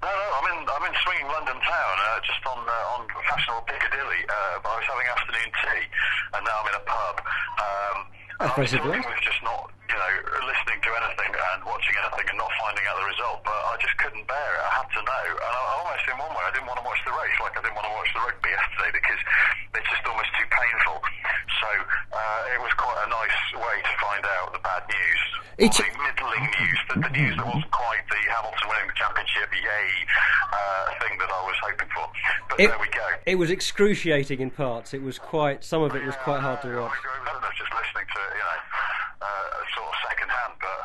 No, 0.00 0.08
no, 0.08 0.24
I'm 0.40 0.46
in, 0.56 0.64
I'm 0.64 0.84
in 0.88 0.96
swinging 1.04 1.28
London 1.28 1.60
town, 1.60 1.94
uh, 2.00 2.16
just 2.24 2.40
on 2.48 2.56
uh, 2.64 2.94
on 2.96 3.04
fashionable 3.28 3.60
Piccadilly. 3.68 4.24
Uh, 4.24 4.64
I 4.64 4.72
was 4.80 4.88
having 4.88 5.04
afternoon 5.12 5.52
tea, 5.52 5.84
and 6.32 6.40
now 6.48 6.56
I'm 6.64 6.68
in 6.72 6.76
a 6.80 6.84
pub. 6.88 7.14
Um, 7.60 7.96
That's 8.40 8.56
I 8.56 8.80
very 8.80 9.04
was 9.04 9.04
with 9.04 9.20
just 9.20 9.36
not, 9.44 9.68
you 9.84 10.00
know, 10.00 10.12
listening 10.48 10.80
to 10.80 10.90
anything 10.96 11.28
and 11.28 11.60
watching 11.68 11.92
anything 11.92 12.24
and 12.24 12.40
not 12.40 12.48
finding 12.56 12.88
out 12.88 12.96
the 12.96 13.04
result. 13.12 13.44
But 13.44 13.52
I 13.52 13.76
just 13.84 13.96
couldn't 14.00 14.24
bear 14.24 14.50
it. 14.56 14.64
I 14.64 14.70
had 14.80 14.88
to 14.96 15.00
know, 15.04 15.24
and 15.44 15.52
I, 15.60 15.62
almost 15.84 16.08
in 16.08 16.16
one 16.16 16.32
way, 16.32 16.44
I 16.48 16.52
didn't 16.56 16.72
want 16.72 16.80
to 16.80 16.86
watch 16.88 17.04
the 17.04 17.12
race, 17.12 17.36
like 17.44 17.52
I 17.52 17.60
didn't 17.68 17.76
want 17.76 17.84
to 17.84 17.92
watch 18.00 18.08
the 18.16 18.24
rugby 18.24 18.48
yesterday 18.48 18.96
because 18.96 19.20
it's 19.76 19.88
just 19.92 20.08
almost 20.08 20.32
too 20.40 20.48
painful. 20.48 20.96
So 21.60 21.68
uh, 22.16 22.56
it 22.56 22.60
was 22.64 22.72
quite 22.80 22.96
a 23.04 23.08
nice 23.12 23.40
way 23.60 23.76
to 23.84 23.92
find 24.00 24.24
out 24.40 24.56
the 24.56 24.64
bad 24.64 24.88
news. 24.88 25.20
It's- 25.60 25.78
Or 25.78 25.86
the 25.86 26.02
middling 26.02 26.46
news, 26.58 26.78
the, 26.90 26.96
the 26.98 27.12
news 27.14 27.34
that 27.38 27.46
wasn't 27.46 27.70
quite 27.70 28.02
the 28.10 28.18
Hamilton 28.26 28.66
winning 28.66 28.90
the 28.90 28.98
championship, 28.98 29.46
yay, 29.54 29.86
uh, 30.50 30.84
thing 30.98 31.14
that 31.22 31.30
I 31.30 31.40
was 31.46 31.54
hoping 31.62 31.86
for. 31.94 32.10
But 32.10 32.42
It, 32.58 32.68
there 32.68 32.78
we 32.78 32.88
go. 32.88 33.06
it 33.26 33.34
was 33.36 33.50
excruciating 33.50 34.40
in 34.40 34.50
parts. 34.50 34.94
It 34.94 35.02
was 35.02 35.18
quite. 35.18 35.64
Some 35.64 35.82
of 35.82 35.94
it 35.94 36.04
was 36.04 36.14
quite 36.22 36.40
hard 36.40 36.62
to 36.62 36.68
watch. 36.80 36.92
I 36.94 37.18
know, 37.24 37.50
just 37.58 37.72
listening 37.74 38.06
to 38.06 38.20
you 38.34 38.44
know, 38.44 38.58
uh, 39.22 39.46
sort 39.74 39.88
of 39.90 39.94
second 40.08 40.28
hand, 40.30 40.54
but 40.60 40.80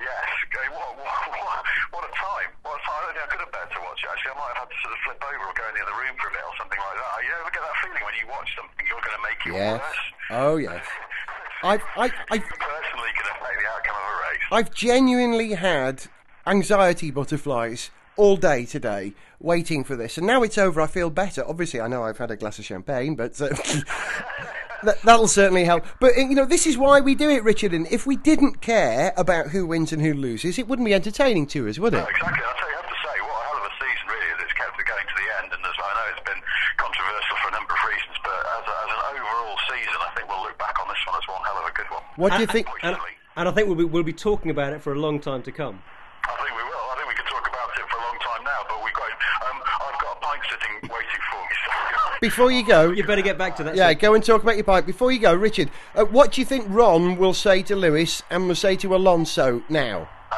yes, 0.00 0.26
what, 0.72 0.92
what, 0.98 1.06
what, 1.40 1.60
what 1.92 2.02
a 2.04 2.12
time. 2.16 2.50
What 2.62 2.76
a 2.76 2.82
time. 2.84 3.00
I 3.00 3.12
don't 3.12 3.14
think 3.16 3.24
I 3.24 3.28
could 3.32 3.42
have 3.46 3.52
better 3.54 3.70
to 3.76 3.80
watch 3.84 4.00
it, 4.04 4.08
actually. 4.12 4.32
I 4.32 4.38
might 4.40 4.52
have 4.56 4.60
had 4.66 4.70
to 4.72 4.78
sort 4.84 4.92
of 4.92 5.00
flip 5.08 5.20
over 5.24 5.44
or 5.48 5.54
go 5.56 5.64
in 5.70 5.74
the 5.76 5.84
other 5.88 5.96
room 5.96 6.14
for 6.20 6.26
a 6.28 6.32
bit 6.36 6.44
or 6.44 6.54
something 6.60 6.80
like 6.80 6.96
that. 7.00 7.10
You 7.24 7.30
ever 7.32 7.50
get 7.54 7.62
that 7.64 7.76
feeling 7.80 8.02
when 8.04 8.14
you 8.20 8.26
watch 8.28 8.48
something 8.56 8.82
you're 8.84 9.04
going 9.04 9.16
to 9.16 9.24
make 9.24 9.40
it 9.46 9.52
Yes. 9.56 9.80
worse? 9.80 10.02
Oh 10.36 10.56
yes. 10.60 10.84
I've 11.64 11.82
I 11.96 12.06
I 12.30 12.36
personally 12.38 13.12
can 13.16 13.26
affect 13.32 13.56
the 13.56 13.68
outcome 13.72 13.96
of 13.96 14.04
a 14.04 14.16
race. 14.28 14.44
I've 14.52 14.70
genuinely 14.74 15.54
had 15.56 16.04
anxiety 16.46 17.10
butterflies 17.10 17.90
all 18.16 18.36
day 18.36 18.64
today 18.64 19.12
waiting 19.40 19.84
for 19.84 19.96
this, 19.96 20.18
and 20.18 20.26
now 20.26 20.42
it's 20.42 20.58
over. 20.58 20.80
I 20.80 20.86
feel 20.86 21.10
better. 21.10 21.46
Obviously, 21.46 21.80
I 21.80 21.88
know 21.88 22.04
I've 22.04 22.18
had 22.18 22.30
a 22.30 22.36
glass 22.36 22.58
of 22.58 22.64
champagne, 22.64 23.14
but 23.14 23.40
uh, 23.40 23.48
that, 24.82 25.00
that'll 25.02 25.28
certainly 25.28 25.64
help. 25.64 25.84
But 26.00 26.16
uh, 26.16 26.20
you 26.20 26.34
know, 26.34 26.44
this 26.46 26.66
is 26.66 26.76
why 26.76 27.00
we 27.00 27.14
do 27.14 27.30
it, 27.30 27.44
Richard. 27.44 27.72
And 27.72 27.86
if 27.88 28.06
we 28.06 28.16
didn't 28.16 28.60
care 28.60 29.12
about 29.16 29.48
who 29.48 29.66
wins 29.66 29.92
and 29.92 30.02
who 30.02 30.14
loses, 30.14 30.58
it 30.58 30.68
wouldn't 30.68 30.86
be 30.86 30.94
entertaining 30.94 31.46
to 31.48 31.68
us, 31.68 31.78
would 31.78 31.94
it? 31.94 31.98
No, 31.98 32.06
exactly. 32.06 32.42
I'll 32.44 32.58
tell 32.58 32.68
you, 32.68 32.76
I 32.76 32.80
have 32.80 32.90
to 32.90 33.00
say, 33.04 33.16
what 33.20 33.36
a 33.36 33.44
hell 33.48 33.58
of 33.60 33.66
a 33.68 33.74
season, 33.76 34.06
really, 34.08 34.32
that's 34.38 34.52
kept 34.56 34.80
it 34.80 34.86
going 34.86 35.06
to 35.06 35.16
the 35.16 35.28
end. 35.42 35.48
And 35.52 35.62
as 35.64 35.76
I 35.76 35.90
know 35.92 36.06
it's 36.16 36.24
been 36.26 36.42
controversial 36.76 37.36
for 37.42 37.48
a 37.48 37.54
number 37.56 37.72
of 37.74 37.82
reasons, 37.84 38.16
but 38.24 38.40
as, 38.40 38.64
a, 38.64 38.74
as 38.86 38.90
an 38.92 39.02
overall 39.16 39.56
season, 39.68 39.98
I 40.00 40.10
think 40.16 40.24
we'll 40.28 40.44
look 40.44 40.58
back 40.58 40.76
on 40.80 40.88
this 40.88 41.02
one 41.04 41.16
as 41.16 41.26
one 41.28 41.42
hell 41.44 41.58
of 41.60 41.66
a 41.68 41.74
good 41.76 41.90
one. 41.92 42.04
What 42.16 42.30
do 42.34 42.40
you 42.40 42.48
think? 42.48 42.66
And, 42.82 42.96
and 43.36 43.48
I 43.48 43.52
think 43.52 43.68
we'll 43.68 43.76
be, 43.76 43.84
we'll 43.84 44.08
be 44.08 44.16
talking 44.16 44.50
about 44.50 44.72
it 44.72 44.80
for 44.80 44.96
a 44.96 44.98
long 44.98 45.20
time 45.20 45.44
to 45.44 45.52
come. 45.52 45.80
I 46.24 46.34
think 46.42 46.52
we 46.56 46.64
will. 46.64 46.86
I 46.90 46.94
think 46.98 47.08
we 47.08 47.14
can 47.14 47.28
talk 47.28 47.44
about 47.46 47.68
it 47.76 47.86
for 47.86 47.96
a 48.00 48.05
long 48.16 48.24
time 48.36 48.44
now, 48.44 48.60
but 48.68 48.82
we 48.84 48.90
got. 48.92 49.10
Um, 49.50 49.58
I've 49.62 50.00
got 50.00 50.16
a 50.16 50.20
pint 50.20 50.42
sitting 50.50 50.74
waiting 50.90 51.22
for 51.30 51.40
me. 51.40 51.56
So 51.64 51.72
Before 52.20 52.50
you 52.50 52.64
go, 52.66 52.90
You 52.90 53.04
better 53.04 53.22
get 53.22 53.38
back 53.38 53.56
to 53.56 53.64
that. 53.64 53.76
yeah, 53.76 53.90
soon. 53.90 53.98
go 53.98 54.14
and 54.14 54.24
talk 54.24 54.42
about 54.42 54.56
your 54.56 54.64
bike. 54.64 54.86
Before 54.86 55.12
you 55.12 55.18
go, 55.18 55.34
Richard, 55.34 55.70
uh, 55.94 56.04
what 56.04 56.32
do 56.32 56.40
you 56.40 56.44
think 56.46 56.64
Ron 56.68 57.16
will 57.16 57.34
say 57.34 57.62
to 57.64 57.76
Lewis 57.76 58.22
and 58.30 58.48
will 58.48 58.54
say 58.54 58.76
to 58.76 58.94
Alonso 58.96 59.62
now? 59.68 60.08
Uh, 60.32 60.36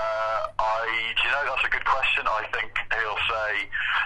I, 0.59 1.15
do 1.15 1.23
you 1.23 1.31
know, 1.31 1.43
that's 1.55 1.67
a 1.67 1.71
good 1.71 1.85
question. 1.87 2.25
I 2.27 2.43
think 2.51 2.71
he'll 2.75 3.23
say, 3.31 3.51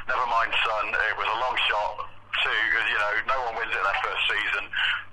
never 0.08 0.26
mind, 0.28 0.52
son, 0.52 0.84
it 0.92 1.16
was 1.16 1.28
a 1.28 1.38
long 1.40 1.56
shot. 1.68 1.94
To, 2.42 2.50
you 2.50 2.98
know, 2.98 3.12
no 3.30 3.38
one 3.46 3.54
wins 3.62 3.70
it 3.70 3.78
in 3.78 3.86
their 3.86 4.00
first 4.02 4.24
season. 4.26 4.64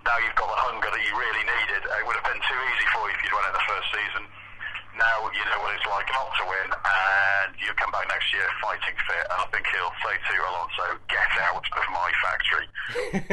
Now 0.04 0.18
you've 0.18 0.34
got 0.36 0.50
the 0.50 0.60
hunger 0.66 0.90
that 0.90 1.04
you 1.06 1.14
really 1.14 1.46
needed. 1.46 1.82
It 1.86 2.04
would 2.10 2.18
have 2.18 2.26
been 2.26 2.42
too 2.42 2.60
easy 2.74 2.88
for 2.90 3.06
you 3.06 3.14
if 3.14 3.22
you'd 3.22 3.36
won 3.38 3.46
it 3.46 3.54
the 3.54 3.68
first 3.70 3.88
season. 3.94 4.24
Now 4.98 5.29
you 5.40 5.46
know 5.48 5.60
what 5.64 5.72
it's 5.76 5.88
like 5.88 6.08
not 6.12 6.30
to 6.36 6.44
win, 6.44 6.70
and 6.76 7.56
you 7.64 7.72
come 7.80 7.92
back 7.92 8.08
next 8.12 8.28
year 8.34 8.44
fighting 8.62 8.96
fit. 9.08 9.24
And 9.32 9.40
I 9.40 9.48
think 9.56 9.66
he'll 9.72 9.96
say 10.04 10.16
to 10.20 10.34
Alonso, 10.52 11.00
get 11.08 11.32
out 11.48 11.64
of 11.64 11.86
my 11.96 12.12
factory. 12.20 12.68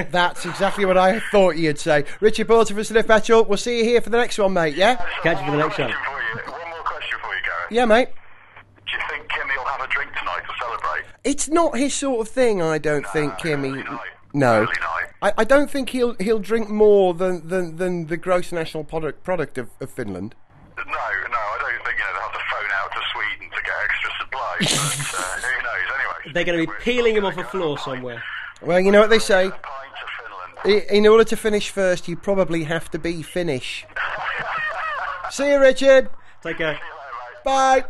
That's 0.10 0.46
exactly 0.46 0.84
what 0.84 0.96
I 0.96 1.18
thought 1.18 1.56
you'd 1.56 1.78
say. 1.78 2.04
Richard 2.20 2.46
Porter 2.46 2.74
for 2.74 2.84
Sniff 2.84 3.06
Petrol. 3.06 3.44
We'll 3.44 3.58
see 3.58 3.78
you 3.78 3.84
here 3.84 4.00
for 4.00 4.10
the 4.10 4.18
next 4.18 4.38
one, 4.38 4.52
mate, 4.52 4.76
yeah? 4.76 4.96
Catch 5.22 5.40
you 5.40 5.46
for 5.46 5.50
the 5.52 5.56
next 5.58 5.78
one. 5.78 5.90
One 5.90 6.70
more 6.70 6.82
Question 6.84 7.18
for 7.20 7.34
you. 7.34 7.42
Gareth. 7.42 7.72
Yeah, 7.72 7.84
mate. 7.84 8.08
Do 8.86 8.92
you 8.92 9.02
think 9.10 9.28
Kimi 9.28 9.58
will 9.58 9.64
have 9.64 9.80
a 9.80 9.88
drink 9.88 10.12
tonight 10.16 10.42
to 10.46 10.54
celebrate? 10.60 11.04
It's 11.24 11.48
not 11.48 11.76
his 11.76 11.94
sort 11.94 12.26
of 12.26 12.32
thing, 12.32 12.62
I 12.62 12.78
don't 12.78 13.06
think, 13.08 13.36
Kimi. 13.38 13.82
No. 14.32 14.66
I, 15.22 15.32
I 15.38 15.44
don't 15.44 15.70
think 15.70 15.90
he'll 15.90 16.14
he'll 16.20 16.38
drink 16.38 16.68
more 16.68 17.14
than, 17.14 17.48
than, 17.48 17.76
than 17.76 18.06
the 18.06 18.16
gross 18.16 18.52
national 18.52 18.84
product 18.84 19.24
product 19.24 19.56
of, 19.56 19.70
of 19.80 19.90
Finland. 19.90 20.34
No, 20.76 20.84
no, 20.84 20.92
I 20.92 21.56
don't 21.58 21.84
think 21.86 21.96
you 21.98 22.04
know 22.04 22.12
they'll 22.12 22.28
have 22.28 22.36
to 22.36 22.44
phone 22.52 22.70
out 22.78 22.92
to 22.92 23.00
Sweden 23.10 23.48
to 23.48 23.62
get 23.64 23.76
extra 24.60 25.04
but 25.12 25.18
uh, 25.20 25.22
who 25.22 25.62
knows? 25.62 25.72
Anyway, 26.24 26.32
They're 26.34 26.44
going 26.44 26.60
to 26.60 26.66
be 26.66 26.72
peeling 26.82 27.16
him 27.16 27.24
off 27.24 27.36
a 27.36 27.44
floor 27.44 27.76
go 27.76 27.82
somewhere. 27.82 28.22
Well, 28.62 28.80
you 28.80 28.90
know 28.90 29.00
what 29.00 29.10
they 29.10 29.18
say. 29.18 29.46
A 29.46 29.50
pint 29.50 29.62
to 29.62 30.64
Finland. 30.64 30.84
I- 30.90 30.94
In 30.94 31.06
order 31.06 31.24
to 31.24 31.36
finish 31.36 31.70
first, 31.70 32.08
you 32.08 32.16
probably 32.16 32.64
have 32.64 32.90
to 32.92 32.98
be 32.98 33.22
Finnish. 33.22 33.86
See 35.30 35.50
you, 35.50 35.60
Richard. 35.60 36.08
Take 36.42 36.58
care. 36.58 36.74
See 36.74 36.80
you 36.80 36.94
later, 36.94 37.12
mate. 37.34 37.44
Bye. 37.44 37.84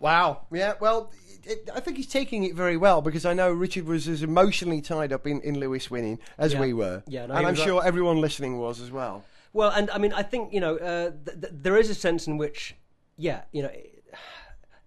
Wow. 0.00 0.46
Yeah. 0.52 0.74
Well, 0.80 1.12
it, 1.44 1.68
I 1.74 1.80
think 1.80 1.96
he's 1.96 2.06
taking 2.06 2.44
it 2.44 2.54
very 2.54 2.76
well 2.76 3.02
because 3.02 3.24
I 3.26 3.32
know 3.34 3.50
Richard 3.52 3.86
was 3.86 4.08
as 4.08 4.22
emotionally 4.22 4.80
tied 4.80 5.12
up 5.12 5.26
in, 5.26 5.40
in 5.42 5.58
Lewis 5.58 5.90
winning 5.90 6.18
as 6.38 6.52
Yeah. 6.54 6.60
we 6.60 6.72
were. 6.72 7.02
Yeah, 7.06 7.26
no, 7.26 7.34
and 7.34 7.46
I'm 7.46 7.52
was, 7.54 7.60
sure 7.62 7.84
everyone 7.84 8.20
listening 8.20 8.58
was 8.58 8.80
as 8.80 8.90
well. 8.90 9.24
Well, 9.52 9.70
and 9.70 9.90
I 9.90 9.98
mean, 9.98 10.12
I 10.12 10.22
think 10.22 10.52
you 10.52 10.60
know, 10.60 10.76
uh, 10.76 11.10
th- 11.24 11.40
th- 11.40 11.52
there 11.52 11.76
is 11.76 11.88
a 11.88 11.94
sense 11.94 12.26
in 12.26 12.36
which, 12.36 12.74
yeah, 13.16 13.42
you 13.52 13.62
know, 13.62 13.70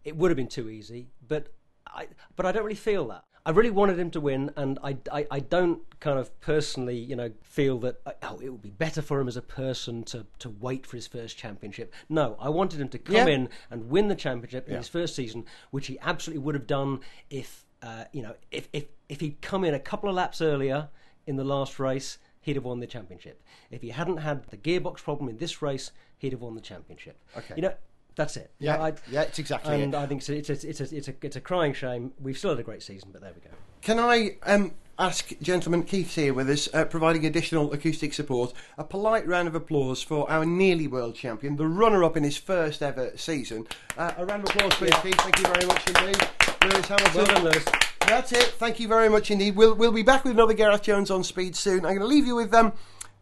it, 0.10 0.18
would 0.18 0.32
have 0.32 0.36
been 0.38 0.48
too 0.48 0.70
easy, 0.70 1.08
but 1.28 1.54
I, 1.88 2.08
but 2.36 2.46
I 2.46 2.52
don't 2.52 2.64
really 2.64 2.76
feel 2.76 3.08
that. 3.08 3.24
I 3.46 3.52
really 3.52 3.72
wanted 3.72 3.98
him 3.98 4.12
to 4.12 4.20
win, 4.20 4.52
and 4.58 4.78
I, 4.84 4.98
I, 5.12 5.26
I 5.32 5.40
don't 5.40 5.82
kind 6.00 6.20
of 6.20 6.40
personally, 6.42 6.98
you 6.98 7.16
know, 7.16 7.32
feel 7.42 7.80
that 7.80 8.02
oh, 8.22 8.40
it 8.44 8.50
would 8.50 8.62
be 8.62 8.70
better 8.70 9.02
for 9.02 9.20
him 9.20 9.28
as 9.28 9.38
a 9.38 9.42
person 9.42 10.04
to, 10.06 10.26
to 10.40 10.50
wait 10.50 10.86
for 10.86 10.98
his 10.98 11.08
first 11.08 11.38
championship. 11.38 11.94
No, 12.10 12.36
I 12.40 12.50
wanted 12.50 12.82
him 12.82 12.90
to 12.90 13.00
come 13.00 13.16
Yeah. 13.16 13.28
in 13.28 13.50
and 13.72 13.90
win 13.90 14.08
the 14.10 14.16
championship 14.16 14.68
in 14.68 14.76
his 14.76 14.90
first 14.90 15.16
season, 15.16 15.46
which 15.72 15.88
he 15.88 15.98
absolutely 16.02 16.44
would 16.44 16.56
have 16.56 16.68
done 16.68 17.00
if, 17.30 17.66
uh, 17.82 18.06
you 18.12 18.22
know, 18.22 18.36
if, 18.52 18.68
if 18.74 18.86
if 19.08 19.22
he'd 19.22 19.42
come 19.42 19.64
in 19.64 19.74
a 19.74 19.80
couple 19.80 20.10
of 20.10 20.16
laps 20.16 20.42
earlier 20.42 20.90
in 21.26 21.36
the 21.36 21.44
last 21.44 21.80
race 21.80 22.20
he'd 22.42 22.56
have 22.56 22.66
won 22.66 22.80
the 22.80 22.88
championship. 22.88 23.42
If 23.70 23.82
he 23.82 23.90
hadn't 23.90 24.18
had 24.18 24.46
the 24.50 24.58
gearbox 24.58 24.98
problem 24.98 25.30
in 25.30 25.38
this 25.38 25.62
race, 25.62 25.92
he'd 26.18 26.32
have 26.32 26.42
won 26.42 26.56
the 26.56 26.62
championship. 26.62 27.22
Okay. 27.38 27.54
You 27.56 27.62
know, 27.62 27.74
that's 28.20 28.36
it. 28.36 28.52
Yeah, 28.60 28.82
I, 28.82 28.94
yeah, 29.10 29.22
it's 29.22 29.40
exactly 29.40 29.82
And 29.82 29.94
it. 29.94 29.98
I 29.98 30.06
think 30.06 30.20
it's 30.20 30.30
a, 30.30 30.36
it's, 30.36 30.50
a, 30.50 30.70
it's, 30.70 30.82
a, 30.82 30.96
it's, 30.96 31.08
a, 31.08 31.14
it's 31.22 31.36
a 31.38 31.42
crying 31.42 31.74
shame. 31.74 32.12
We've 32.20 32.38
still 32.38 32.50
had 32.50 32.60
a 32.60 32.64
great 32.64 32.84
season, 32.84 33.10
but 33.14 33.22
there 33.22 33.32
we 33.34 33.40
go. 33.40 33.56
Can 33.82 33.98
I 33.98 34.36
um, 34.44 34.74
ask, 35.00 35.32
gentlemen, 35.42 35.84
Keith's 35.84 36.16
here 36.16 36.34
with 36.34 36.50
us, 36.50 36.68
uh, 36.74 36.84
providing 36.84 37.26
additional 37.26 37.72
acoustic 37.72 38.14
support, 38.14 38.52
a 38.78 38.84
polite 38.84 39.26
round 39.26 39.48
of 39.48 39.56
applause 39.56 40.04
for 40.04 40.30
our 40.30 40.46
nearly 40.46 40.86
world 40.86 41.16
champion, 41.16 41.56
the 41.56 41.66
runner 41.66 42.04
up 42.04 42.18
in 42.18 42.26
his 42.26 42.36
first 42.36 42.84
ever 42.84 43.14
season. 43.16 43.66
Uh, 43.98 44.12
a 44.18 44.26
round 44.26 44.44
of 44.44 44.54
applause, 44.54 44.74
please, 44.74 44.94
Keith. 45.02 45.16
Thank 45.16 45.38
you 45.40 45.46
very 45.46 45.66
much 45.66 45.88
indeed. 45.88 46.30
Lewis 46.64 46.88
Hamilton. 46.88 47.16
Well 47.16 47.26
done, 47.26 47.44
Lewis. 47.46 47.66
That's 48.02 48.34
it. 48.34 48.44
Thank 48.58 48.82
you 48.82 48.90
very 48.90 49.08
much 49.08 49.32
indeed. 49.32 49.56
We'll, 49.56 49.76
we'll 49.76 49.94
be 49.94 50.04
back 50.04 50.26
with 50.26 50.34
another 50.34 50.54
Gareth 50.54 50.82
Jones 50.82 51.10
on 51.10 51.24
speed 51.24 51.56
soon. 51.56 51.86
I'm 51.86 51.96
going 51.96 52.00
to 52.00 52.06
leave 52.06 52.26
you 52.26 52.36
with 52.36 52.54
um, 52.54 52.74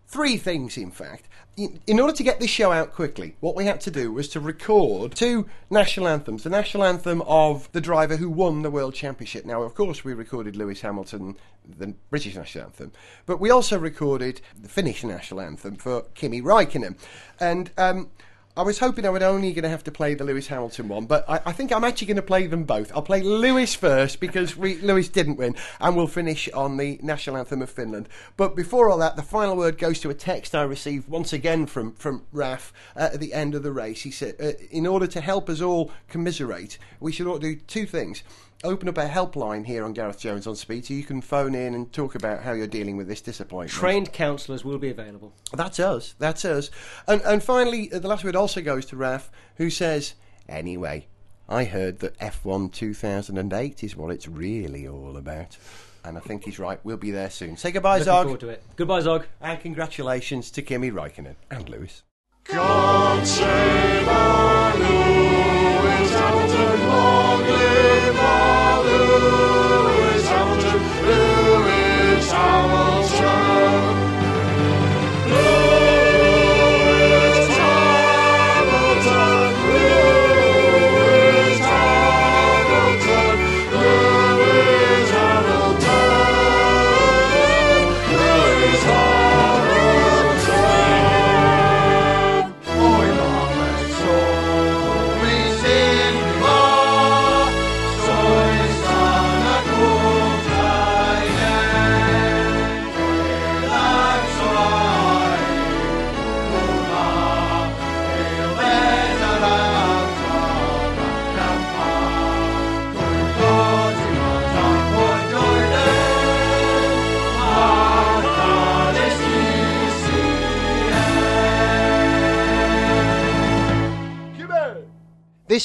three 0.08 0.38
things, 0.38 0.78
in 0.78 0.92
fact. 0.92 1.28
In, 1.58 2.00
order 2.00 2.14
to 2.14 2.24
get 2.24 2.40
this 2.40 2.52
show 2.52 2.72
out 2.72 2.94
quickly, 2.94 3.36
what 3.40 3.56
we 3.56 3.66
had 3.66 3.82
to 3.82 3.92
do 3.92 4.12
was 4.12 4.30
to 4.30 4.40
record 4.40 5.16
two 5.16 5.48
national 5.72 6.08
anthems. 6.08 6.44
The 6.44 6.52
national 6.52 6.84
anthem 6.84 7.24
of 7.24 7.72
the 7.72 7.82
driver 7.82 8.18
who 8.18 8.30
won 8.30 8.62
the 8.62 8.70
World 8.70 8.94
Championship. 8.94 9.44
Now, 9.44 9.64
of 9.64 9.74
course, 9.74 10.04
we 10.04 10.14
recorded 10.14 10.56
Lewis 10.56 10.82
Hamilton, 10.82 11.36
the 11.68 11.96
British 12.12 12.36
national 12.36 12.66
anthem, 12.66 12.92
but 13.26 13.40
we 13.40 13.50
also 13.50 13.80
recorded 13.80 14.40
the 14.56 14.70
Finnish 14.70 15.04
national 15.04 15.42
anthem 15.42 15.76
for 15.78 16.04
Kimi 16.14 16.44
Raikkonen. 16.44 16.96
And 17.40 17.72
um, 17.78 18.12
I 18.58 18.64
was 18.64 18.80
hoping 18.80 19.06
I 19.06 19.12
was 19.12 19.22
only 19.22 19.54
going 19.54 19.64
to 19.64 19.70
have 19.70 19.84
to 19.84 19.92
play 19.92 20.16
the 20.16 20.24
Lewis 20.24 20.48
Hamilton 20.48 20.88
one, 20.88 21.06
but 21.06 21.30
I, 21.30 21.40
I 21.46 21.52
think 21.52 21.72
I'm 21.72 21.84
actually 21.84 22.08
going 22.08 22.16
to 22.16 22.24
play 22.24 22.48
them 22.48 22.64
both. 22.64 22.92
I'll 22.92 23.04
play 23.04 23.22
Lewis 23.22 23.76
first 23.76 24.20
because 24.20 24.58
we, 24.58 24.78
Lewis 24.78 25.10
didn't 25.10 25.36
win, 25.36 25.56
and 25.80 25.96
we'll 25.96 26.08
finish 26.08 26.50
on 26.54 26.78
the 26.78 27.00
national 27.04 27.38
anthem 27.38 27.62
of 27.62 27.70
Finland. 27.70 28.10
But 28.36 28.56
before 28.56 28.90
all 28.90 28.98
that, 28.98 29.16
the 29.16 29.22
final 29.22 29.56
word 29.56 29.78
goes 29.78 30.00
to 30.00 30.10
a 30.10 30.16
text 30.16 30.56
I 30.56 30.64
received 30.64 31.08
once 31.08 31.34
again 31.34 31.68
from 31.68 31.94
from 31.94 32.24
Raf 32.32 32.74
uh, 32.96 33.10
at 33.14 33.20
the 33.20 33.32
end 33.32 33.54
of 33.54 33.62
the 33.62 33.72
race. 33.72 34.02
He 34.02 34.10
said, 34.10 34.34
uh, 34.40 34.54
"In 34.72 34.88
order 34.88 35.06
to 35.06 35.22
help 35.22 35.52
us 35.52 35.62
all 35.62 35.92
commiserate, 36.08 36.80
we 37.00 37.12
should 37.12 37.28
all 37.28 37.38
do 37.38 37.58
two 37.58 37.86
things." 37.86 38.24
Open 38.64 38.90
up 38.90 38.98
a 38.98 39.08
helpline 39.08 39.66
here 39.68 39.86
on 39.86 39.94
Gareth 39.94 40.20
Jones 40.20 40.48
on 40.48 40.56
Speed 40.56 40.86
so 40.86 40.94
you 40.96 41.04
can 41.04 41.22
phone 41.22 41.54
in 41.54 41.76
and 41.76 41.94
talk 41.94 42.16
about 42.16 42.42
how 42.42 42.54
you're 42.54 42.66
dealing 42.66 42.98
with 42.98 43.08
this 43.08 43.22
disappointment. 43.22 43.70
Trained 43.72 44.12
counsellors 44.12 44.66
will 44.66 44.80
be 44.80 44.90
available. 44.90 45.32
That's 45.54 45.80
us. 45.80 46.16
That's 46.18 46.44
us. 46.44 46.72
And 47.08 47.22
and 47.22 47.44
finally, 47.44 47.92
uh, 47.94 48.00
the 48.00 48.08
last 48.08 48.24
word 48.24 48.36
also 48.36 48.62
goes 48.62 48.88
to 48.88 48.96
Raf, 48.96 49.30
who 49.58 49.70
says, 49.70 50.16
"Anyway, 50.50 51.06
I 51.48 51.66
heard 51.66 52.00
that 52.00 52.18
F1 52.20 52.70
2008 52.72 53.84
is 53.84 53.96
what 53.96 54.12
it's 54.12 54.28
really 54.28 54.88
all 54.88 55.18
about." 55.18 55.56
And 56.04 56.18
I 56.18 56.22
think 56.22 56.46
he's 56.46 56.58
right. 56.58 56.80
We'll 56.84 56.98
be 56.98 57.12
there 57.12 57.30
soon. 57.30 57.58
Say 57.58 57.72
goodbye, 57.72 58.00
Looking 58.00 58.06
Zog. 58.06 58.24
forward 58.24 58.40
to 58.40 58.50
it. 58.50 58.64
Goodbye, 58.76 59.02
Zog. 59.02 59.28
And 59.40 59.60
congratulations 59.60 60.50
to 60.52 60.64
Kimi 60.64 60.90
Raikkonen 60.90 61.36
and 61.52 61.70
Lewis. 61.70 62.02
God 62.46 63.28
save 63.28 64.08
our 64.08 64.78
Lewis 64.78 66.12